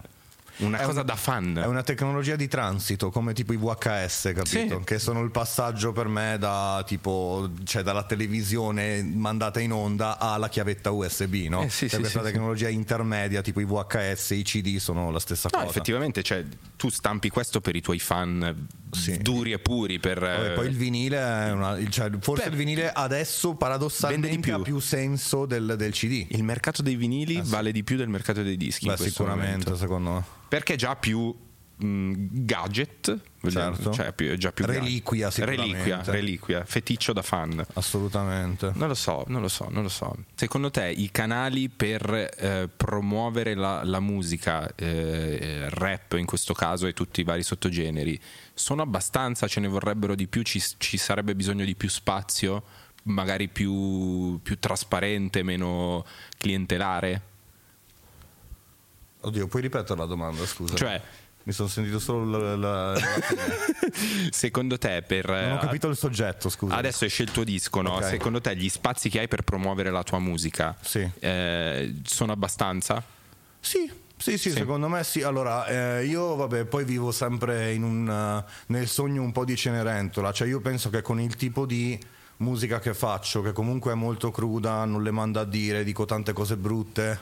[0.59, 1.57] una cosa un- da fan.
[1.59, 4.45] È una tecnologia di transito, come tipo i VHS, capito?
[4.79, 4.85] Sì.
[4.85, 10.49] Che sono il passaggio per me da tipo, cioè dalla televisione mandata in onda alla
[10.49, 11.63] chiavetta USB, no?
[11.63, 15.49] Eh, sì, Cioè sì, questa tecnologia intermedia, tipo i VHS, i CD sono la stessa
[15.53, 15.71] No, cosa.
[15.71, 16.45] effettivamente, cioè,
[16.77, 18.67] tu stampi questo per i tuoi fan
[19.21, 19.99] duri e puri.
[19.99, 24.55] Per, Vabbè, poi il vinile è una, cioè, forse Beh, il vinile adesso paradossalmente più.
[24.55, 26.27] ha più senso del, del CD.
[26.31, 28.87] il mercato dei vinili vale di più del mercato dei dischi.
[28.87, 29.77] Beh, sicuramente, momento.
[29.77, 30.25] secondo me.
[30.49, 31.35] Perché è già più
[31.79, 33.19] mh, gadget,
[33.49, 33.93] Certo.
[33.93, 37.65] cioè, più- è già più Reliquia, reliquia, reliquia, feticcio da fan.
[37.75, 38.73] Assolutamente.
[38.75, 40.17] Non lo so, non lo so, non lo so.
[40.35, 46.87] Secondo te i canali per eh, promuovere la, la musica, eh, rap in questo caso
[46.89, 48.19] e tutti i vari sottogeneri,
[48.55, 52.65] sono abbastanza, ce ne vorrebbero di più, ci, ci sarebbe bisogno di più spazio,
[53.05, 56.05] magari più, più trasparente, meno
[56.37, 57.23] clientelare?
[59.27, 60.75] Oddio, puoi ripetere la domanda, scusa?
[60.77, 61.03] Cioè,
[61.43, 63.01] Mi sono sentito solo la, la- la
[64.31, 65.29] secondo te per...
[65.29, 66.75] Non ho capito il soggetto, scusa.
[66.77, 67.95] Adesso esce il tuo disco, no?
[67.95, 68.05] Ok.
[68.05, 71.09] Secondo te gli spazi che hai per promuovere la tua musica Sì.
[71.21, 73.03] eh, sono abbastanza?
[73.61, 75.23] Sì, sì, sì, secondo me sì.
[75.23, 75.67] Allora,
[75.99, 80.33] eh, io vabbè, poi vivo sempre in un, eh, nel sogno un po' di Cenerentola,
[80.33, 81.99] cioè io penso che con il tipo di
[82.39, 86.33] musica che faccio, che comunque è molto cruda, non le mando a dire, dico tante
[86.33, 87.19] cose brutte,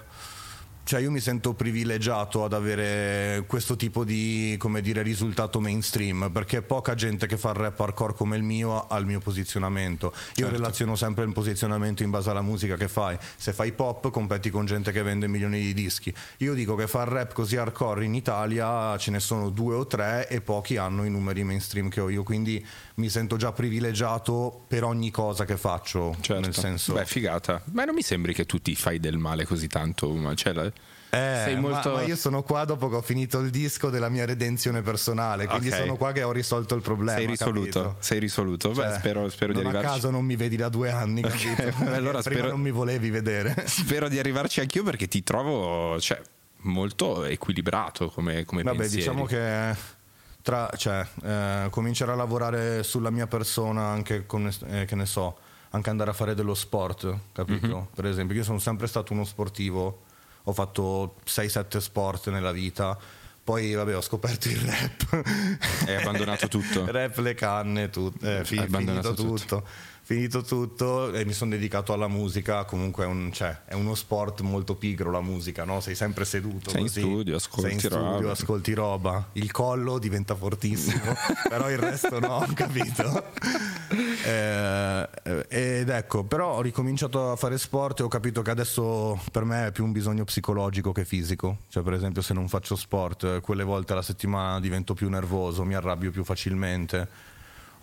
[0.84, 6.62] cioè io mi sento privilegiato ad avere questo tipo di come dire, risultato mainstream perché
[6.62, 10.12] poca gente che fa il rap hardcore come il mio ha il mio posizionamento.
[10.14, 10.50] Io Certo.
[10.52, 13.16] relaziono sempre il posizionamento in base alla musica che fai.
[13.36, 16.12] Se fai pop competi con gente che vende milioni di dischi.
[16.38, 20.28] Io dico che far rap così hardcore in Italia ce ne sono due o tre
[20.28, 22.64] e pochi hanno i numeri mainstream che ho io, quindi
[22.96, 26.14] mi sento già privilegiato per ogni cosa che faccio.
[26.20, 26.40] Certo.
[26.42, 26.92] Nel senso...
[26.94, 27.62] Beh, figata.
[27.72, 30.34] Ma non mi sembri che tu ti fai del male così tanto.
[30.34, 30.72] Cioè, la-
[31.14, 31.92] Eh, sei ma- molto.
[31.92, 35.68] ma, io sono qua dopo che ho finito il disco della mia redenzione personale, quindi
[35.68, 35.76] Ok.
[35.76, 37.16] sono qua che ho risolto il problema.
[37.18, 37.80] sei risoluto.
[37.82, 37.96] capito?
[38.00, 38.68] Sei risoluto.
[38.70, 40.00] Beh, Cioè, spero, spero di non a arrivarci.
[40.00, 41.62] caso non mi vedi da due anni, capito?
[41.92, 43.64] allora Prima spero- non mi volevi vedere.
[43.66, 46.20] Spero di arrivarci anch'io perché ti trovo cioè,
[46.62, 49.02] molto equilibrato come, come Vabbè, pensieri.
[49.04, 49.74] diciamo che
[50.42, 55.38] tra, cioè, eh, cominciare a lavorare sulla mia persona, anche con, eh, che ne so,
[55.70, 57.66] anche andare a fare dello sport, capito?
[57.78, 57.86] Mhm.
[57.94, 60.02] Per esempio, io sono sempre stato uno sportivo,
[60.44, 62.98] ho fatto 6-7 sport nella vita.
[63.44, 65.22] Poi vabbè ho scoperto il rap
[65.86, 66.86] Hai abbandonato tutto?
[66.90, 69.34] Rap, le canne, tutto, eh, fi- abbandonato tutto.
[69.34, 69.68] tutto.
[70.06, 74.42] Finito tutto e mi sono dedicato alla musica, comunque è, un- cioè, è uno sport
[74.42, 75.80] molto pigro la musica, no?
[75.80, 76.68] sei sempre seduto.
[76.68, 77.00] Sei in così.
[77.00, 78.30] studio, ascolti Sei in studio, roba.
[78.32, 81.00] ascolti roba, il collo diventa fortissimo,
[81.48, 83.24] però il resto no, capito?
[84.26, 85.08] Eh,
[85.48, 89.68] ed ecco, però ho ricominciato a fare sport e ho capito che adesso per me
[89.68, 91.60] è più un bisogno psicologico che fisico.
[91.68, 95.64] Cioè, per esempio, se non faccio sport, eh, quelle volte alla settimana divento più nervoso,
[95.64, 97.32] mi arrabbio più facilmente.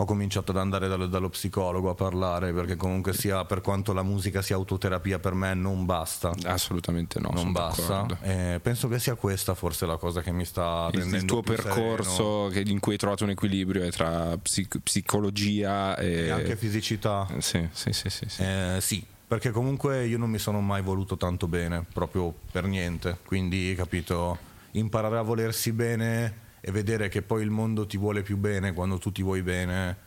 [0.01, 4.01] Ho cominciato ad andare dallo, dallo psicologo a parlare perché comunque sia per quanto la
[4.01, 6.33] musica sia autoterapia per me non basta.
[6.45, 7.29] Assolutamente no.
[7.31, 8.07] non basta.
[8.23, 11.41] Eh, penso che sia questa forse la cosa che mi sta Il, rendendo il tuo
[11.43, 17.27] percorso che- in cui hai trovato un equilibrio tra psic- psicologia e, e anche fisicità.
[17.37, 18.41] Sì, sì, sì, sì, sì.
[18.41, 23.19] Eh, sì, perché comunque io non mi sono mai voluto tanto bene, proprio per niente.
[23.23, 24.35] Quindi, capito,
[24.71, 28.97] imparare a volersi bene e vedere che poi il mondo ti vuole più bene quando
[28.99, 29.97] tu ti vuoi bene.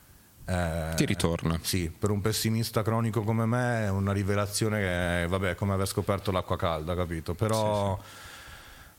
[0.46, 1.58] eh, Ti ritorna.
[1.62, 5.86] Sì, per un pessimista cronico come me è una rivelazione che, vabbè, è come aver
[5.88, 7.34] scoperto l'acqua calda, capito?
[7.34, 7.98] Però.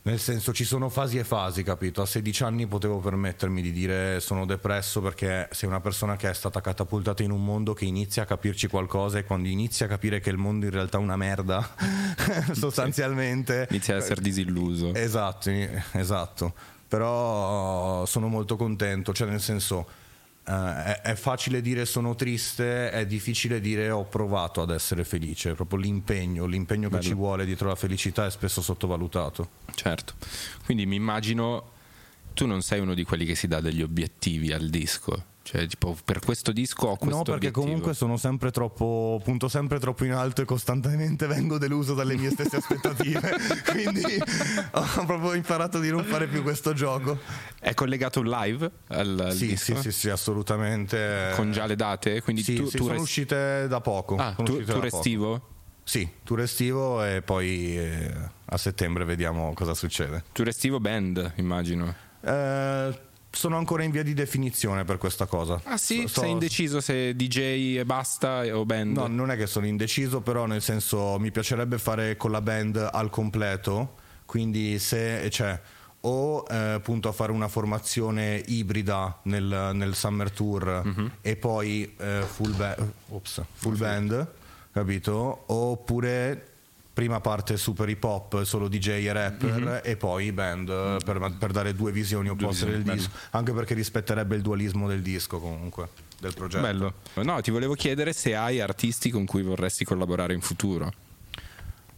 [0.02, 2.00] Nel senso ci sono fasi e fasi, capito?
[2.00, 6.32] A 16 anni potevo permettermi di dire sono depresso perché sei una persona che è
[6.32, 10.20] stata catapultata in un mondo che inizia a capirci qualcosa e quando inizia a capire
[10.20, 11.74] che il mondo in realtà è una merda,
[12.54, 13.66] sostanzialmente...
[13.70, 14.94] Inizia ad essere disilluso.
[14.94, 15.50] Esatto,
[15.94, 16.54] esatto.
[16.88, 19.86] Però sono molto contento, cioè nel senso
[20.48, 25.54] eh, è, è facile dire sono triste, è difficile dire ho provato ad essere felice,
[25.54, 27.08] proprio l'impegno, l'impegno che Bello.
[27.08, 29.48] ci vuole dietro la felicità è spesso sottovalutato.
[29.74, 30.14] Certo.
[30.64, 31.72] Quindi mi immagino
[32.32, 35.34] tu non sei uno di quelli che si dà degli obiettivi al disco.
[35.46, 37.60] Cioè, tipo, per questo disco ho questo No, perché obiettivo.
[37.64, 42.30] comunque sono sempre troppo, punto sempre troppo in alto e costantemente vengo deluso dalle mie
[42.30, 43.20] stesse aspettative.
[43.70, 44.02] Quindi
[44.72, 47.16] ho proprio imparato di non fare più questo gioco.
[47.60, 49.76] È collegato live al, al Sì, disco?
[49.76, 51.30] sì, sì, sì, assolutamente.
[51.36, 52.20] Con già le date?
[52.22, 54.16] Quindi Sì, tu, sì, tu sono rest- uscite da poco.
[54.16, 54.80] Ah, tu, tu poco.
[54.80, 55.48] restivo?
[55.84, 58.12] Sì, tour estivo e poi eh,
[58.46, 60.24] a settembre vediamo cosa succede.
[60.32, 61.94] Tu restivo band, immagino.
[62.22, 62.98] Eh,
[63.36, 65.60] sono ancora in via di definizione per questa cosa.
[65.64, 66.08] Ah sì?
[66.08, 68.96] Sto- Sei indeciso se DJ e basta o band?
[68.96, 72.88] No, non è che sono indeciso, però nel senso mi piacerebbe fare con la band
[72.92, 75.60] al completo, quindi se cioè
[76.00, 81.10] o eh, appunto a fare una formazione ibrida nel, nel Summer Tour Mhm.
[81.20, 82.76] e poi eh, full, ba-
[83.08, 84.26] ops, full band,
[84.72, 85.42] capito?
[85.52, 86.46] Oppure
[86.96, 91.50] prima parte super hip hop, solo DJ e rapper e poi band eh, per, per
[91.50, 92.72] dare due visioni opposte Mhm.
[92.72, 92.96] visioni, del bello.
[92.96, 95.88] disco, anche perché rispetterebbe il dualismo del disco comunque,
[96.18, 96.62] del progetto.
[96.62, 96.94] Bello.
[97.16, 100.90] No, ti volevo chiedere se hai artisti con cui vorresti collaborare in futuro.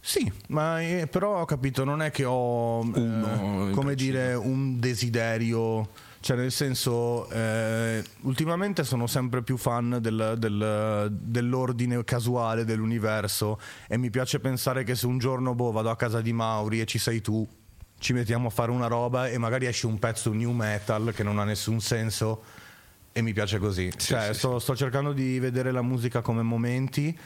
[0.01, 5.89] Sì, ma eh, però ho capito, non è che ho eh, come dire un desiderio,
[6.21, 13.97] cioè nel senso eh, ultimamente sono sempre più fan del- del- dell'ordine casuale dell'universo e
[13.97, 16.97] mi piace pensare che se un giorno boh, vado a casa di Mauri e ci
[16.97, 17.47] sei tu,
[17.99, 21.39] ci mettiamo a fare una roba e magari esce un pezzo new metal che non
[21.39, 22.43] ha nessun senso
[23.11, 23.89] e mi piace così.
[23.97, 27.17] cioè, sì, sto, sto cercando di vedere la musica come momenti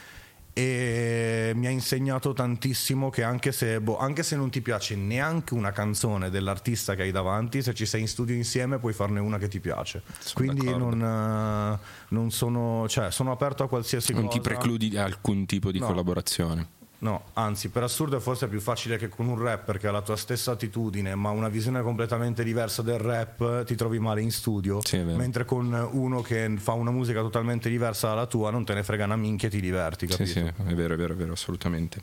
[0.53, 5.55] e mi ha insegnato tantissimo che anche se, boh, anche se non ti piace neanche
[5.55, 9.39] una canzone dell'artista che hai davanti, se ci sei in studio insieme puoi farne una
[9.39, 10.03] che ti piace.
[10.33, 10.95] Quindi d'accordo.
[10.95, 14.37] non, eh, non sono, cioè, sono aperto a qualsiasi Non cosa.
[14.37, 15.87] ti precludi alcun tipo di No.
[15.87, 16.67] collaborazione.
[17.03, 20.01] No, anzi, per assurdo è forse più facile che con un rapper che ha la
[20.01, 24.79] tua stessa attitudine, ma una visione completamente diversa del rap, ti trovi male in studio.
[24.85, 28.83] Sì, mentre con uno che fa una musica totalmente diversa dalla tua, non te ne
[28.83, 30.31] frega una minchia e ti diverti, Sì, capito?
[30.31, 32.01] sì, è vero, è vero, è vero, assolutamente.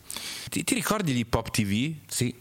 [0.50, 1.94] Ti, ti ricordi l'Hip Hop TV?
[2.06, 2.34] Sì.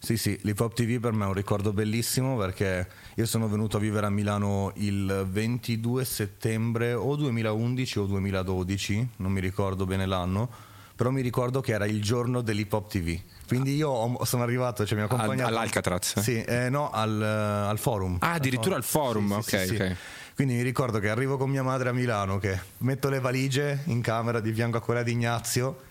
[0.00, 3.78] Sì, sì, l'Hip Hop TV per me è un ricordo bellissimo perché io sono venuto
[3.78, 10.04] a vivere a Milano il 22 settembre o 2011 o 2012, non mi ricordo bene
[10.06, 10.66] l'anno,
[10.98, 13.16] però mi ricordo che era il giorno dell'Hip Hop TV.
[13.46, 15.48] Quindi io sono arrivato, cioè mi ha accompagnato...
[15.48, 16.18] all'Alcatraz?
[16.18, 18.16] Sì, eh, no, al, al forum.
[18.18, 19.82] Ah, addirittura al forum, Sì, sì, ok, sì, sì.
[19.82, 19.96] ok.
[20.34, 24.00] Quindi mi ricordo che arrivo con mia madre a Milano, che metto le valigie in
[24.00, 25.82] camera di fianco a quella di Ignazio,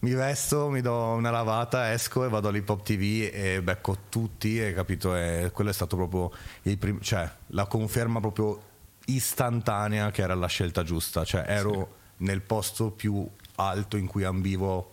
[0.00, 4.60] mi vesto, mi do una lavata, esco e vado all'Hip Hop TV e becco tutti
[4.60, 8.60] e capito, e quello è stato proprio il prim- cioè, la conferma proprio
[9.04, 14.92] istantanea che era la scelta giusta, cioè ero nel posto più alto in cui ambivo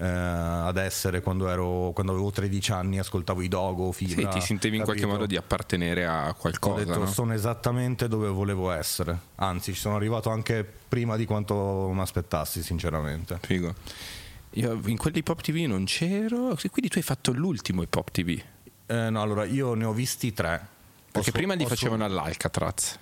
[0.00, 4.28] eh, ad essere quando, ero, quando avevo 13 anni, ascoltavo i Dogo, Sì, Fibra.
[4.30, 7.06] ti sentevi in qualche modo di appartenere a Ho qualcosa, detto no?
[7.06, 9.18] sono esattamente dove volevo essere.
[9.36, 13.38] Anzi, ci sono arrivato anche prima di quanto mi aspettassi, sinceramente.
[13.42, 13.74] Figo.
[14.52, 18.40] Io in quell'Hip Hop TV non c'ero, quindi tu hai fatto l'ultimo Hip Hop TV.
[18.86, 20.66] Eh, no, allora io ne ho visti tre.
[21.10, 22.98] Perché Ho prima li ho facevano all'Alcatraz.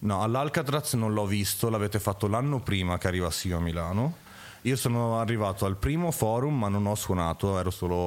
[0.00, 4.16] No, all'Alcatraz non l'ho visto, l'avete fatto l'anno prima che arrivassi io a Milano.
[4.62, 7.98] Io sono arrivato al primo forum, ma non ho suonato, ero solo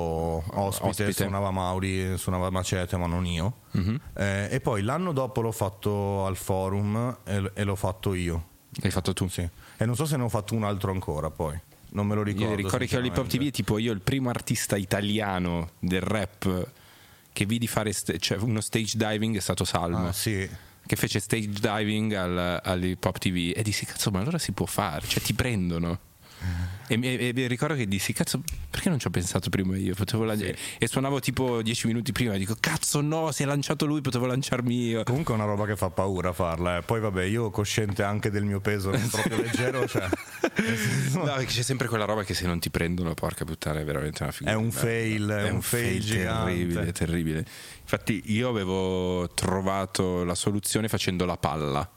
[0.59, 1.11] ospite, Ospite.
[1.13, 3.61] suonava Mauri, suonava Macete, ma non io.
[4.13, 8.49] Eh, e poi l'anno dopo l'ho fatto al forum e, e l'ho fatto io.
[8.81, 9.27] L'hai fatto tu.
[9.27, 9.47] Sì.
[9.77, 11.59] E non so se ne ho fatto un altro ancora poi.
[11.89, 12.49] Non me lo ricordo.
[12.49, 13.55] Io ricordo che all'Hip Hop TV sinceramente.
[13.57, 16.67] tipo io il primo artista italiano del rap
[17.31, 20.07] che vidi fare st- cioè uno stage diving è stato Salmo.
[20.07, 20.47] Ah, sì.
[20.85, 24.65] Che fece stage diving al, all'Hip Hop TV e dissi cazzo ma allora si può
[24.67, 25.99] fare, cioè ti prendono.
[26.87, 29.95] E, mi- e- e ricordo che dissi cazzo perché non ci ho pensato prima io
[29.95, 33.85] potevo lanciare e suonavo tipo dieci minuti prima e dico cazzo no si è lanciato
[33.85, 36.77] lui potevo lanciarmi io Comunque è una roba che fa paura farla.
[36.77, 36.81] eh.
[36.81, 40.07] Poi vabbè, io cosciente anche del mio peso, non proprio leggero, cioè,
[41.13, 44.23] no perché c'è sempre quella roba che se non ti prendono porca puttana è veramente
[44.23, 46.51] una figura È un fail, è un fail gigante.
[46.53, 47.45] terribile terribile
[47.81, 51.89] infatti io avevo trovato la soluzione facendo la palla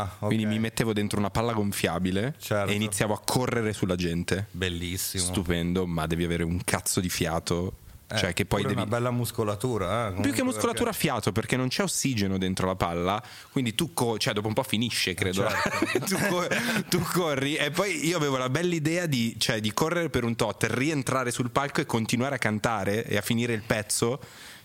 [0.00, 0.26] Ah, ok.
[0.26, 2.70] quindi mi mettevo dentro una palla gonfiabile Certo.
[2.70, 5.22] e iniziavo a correre sulla gente Bellissimo.
[5.24, 7.74] stupendo ma devi avere un cazzo di fiato
[8.12, 10.08] Eh, cioè che poi devi una bella muscolatura.
[10.14, 13.94] eh, più che muscolatura a fiato perché non c'è ossigeno dentro la palla quindi tu
[13.94, 15.98] co- cioè dopo un po' finisce credo certo.
[16.04, 16.46] tu, co-
[16.90, 20.36] tu corri e poi io avevo la bella idea di, cioè, di correre per un
[20.36, 24.20] tot rientrare sul palco e continuare a cantare e a finire il pezzo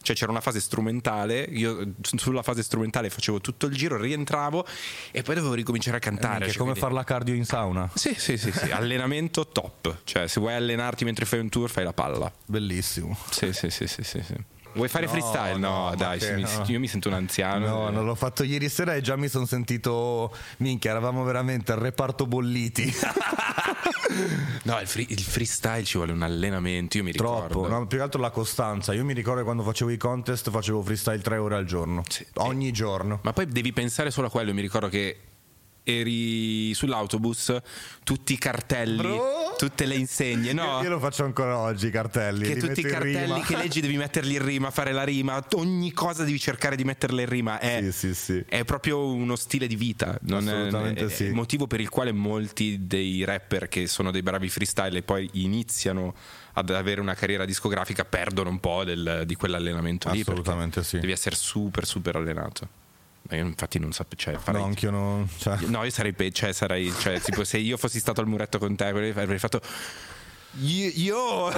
[0.07, 4.65] cioè c'era una fase strumentale io su- sulla fase strumentale facevo tutto il giro rientravo
[5.11, 7.89] e poi dovevo ricominciare a cantare minchia, cioè, come quindi- far la cardio in sauna.
[7.93, 8.71] sì sì sì, sì.
[8.71, 13.17] allenamento top cioè se vuoi allenarti mentre fai un tour fai la palla Bellissimo.
[13.29, 14.35] sì sì sì sì, sì, sì.
[14.73, 15.57] Vuoi fare No, freestyle?
[15.57, 16.63] No, no, dai, che mi- no.
[16.67, 17.65] io mi sento un anziano.
[17.67, 20.33] No, non l'ho fatto ieri sera e già mi sono sentito.
[20.57, 22.93] Minchia, eravamo veramente al reparto bolliti.
[24.63, 27.47] No, il, free- il freestyle ci vuole un allenamento, io mi ricordo.
[27.47, 28.93] Troppo, no, più che altro la costanza.
[28.93, 32.03] Io mi ricordo quando facevo i contest facevo freestyle tre ore al giorno.
[32.07, 32.25] Sì.
[32.35, 33.19] Ogni giorno.
[33.23, 35.17] Ma poi devi pensare solo a quello, mi ricordo che
[35.87, 37.55] eri sull'autobus,
[38.03, 39.55] tutti i cartelli, Bro.
[39.57, 40.77] tutte le insegne, no?
[40.79, 42.45] Io, io lo faccio ancora oggi, i cartelli.
[42.45, 43.41] che li tutti i cartelli rima.
[43.45, 47.21] che leggi devi metterli in rima, fare la rima, ogni cosa devi cercare di metterla
[47.21, 47.59] in rima.
[47.59, 48.43] È, Sì, sì, sì.
[48.47, 50.17] è proprio uno stile di vita.
[50.23, 51.23] Non è- Assolutamente è, sì.
[51.23, 55.01] è il motivo per il quale molti dei rapper che sono dei bravi freestyle e
[55.03, 56.13] poi iniziano
[56.53, 60.21] ad avere una carriera discografica perdono un po' del- di quell'allenamento lì.
[60.21, 60.99] Assolutamente sì.
[60.99, 62.67] Devi essere super, super allenato.
[63.31, 64.61] Io infatti non sapevo, cioè, farei...
[64.61, 65.27] No, anch'io non.
[65.37, 68.57] Cioè, No, io sarei, pe- cioè, sarei cioè, tipo, se io fossi stato al muretto
[68.57, 69.61] con te, avrei fatto.
[70.59, 71.51] Io,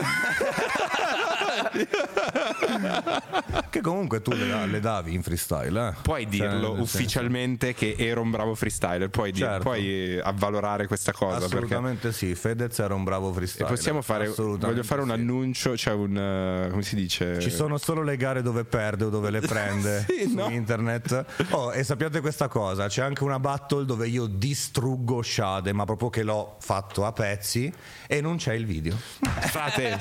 [3.70, 5.93] che comunque tu le, le davi in freestyle, eh.
[6.02, 9.64] puoi Cioè, dirlo senso- ufficialmente che ero un bravo freestyler, puoi, dir- Certo.
[9.64, 9.86] puoi
[10.16, 11.38] eh, avvalorare questa cosa.
[11.39, 13.68] Perché Assolutamente sì, Fedez era un bravo e freestyle.
[13.70, 15.14] possiamo fare, voglio fare un sì.
[15.14, 17.39] annuncio, cioè un, eh, come si dice?
[17.39, 20.50] Ci sono solo le gare dove perde o dove le prende Sì, su no?
[20.50, 21.26] internet.
[21.52, 26.10] Oh, e sappiate questa cosa: c'è anche una battle dove io distruggo Shade, ma proprio
[26.10, 27.72] che l'ho fatto a pezzi
[28.08, 28.89] e non c'è il video.
[28.92, 29.98] Frate,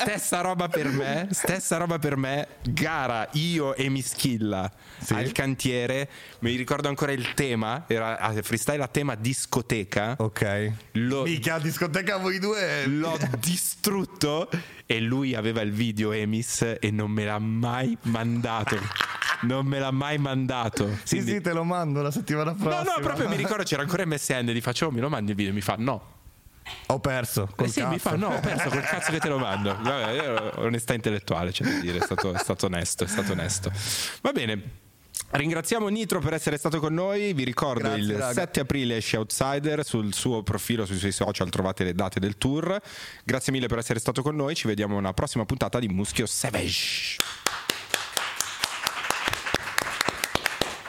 [0.00, 4.70] stessa roba per me, stessa roba per me, gara io e Mischilla
[5.10, 6.08] al cantiere,
[6.40, 10.72] mi ricordo ancora il tema, era ah, freestyle a tema discoteca, Ok.
[10.92, 12.86] Lo- Mica discoteca voi due.
[12.86, 14.48] l'ho distrutto
[14.86, 18.78] e lui aveva il video Emis e non me l'ha mai mandato,
[19.42, 20.88] non me l'ha mai mandato.
[21.02, 22.94] Sì, Quindi- sì, te lo mando la settimana No, prossima.
[22.96, 25.52] no, proprio mi ricordo c'era ancora MSN, gli faccio, "Oh, mi lo mandi il video,
[25.52, 26.16] mi fa no.
[26.86, 27.48] Ho perso.
[27.54, 27.92] Col Eh sì, cazzo.
[27.92, 29.76] mi fa no, ho perso col cazzo che te lo mando.
[29.80, 33.70] Vabbè, onestà intellettuale, c'è da dire, è stato, è stato onesto, è stato onesto.
[34.22, 34.86] Va bene.
[35.30, 37.34] Ringraziamo Nitro per essere stato con noi.
[37.34, 38.32] Vi ricordo Grazie, il raga.
[38.32, 39.84] 7 aprile esce Outsider.
[39.84, 42.80] Sul suo profilo, sui suoi social trovate le date del tour.
[43.24, 44.54] Grazie mille per essere stato con noi.
[44.54, 47.16] Ci vediamo alla prossima puntata di Muschio Savage.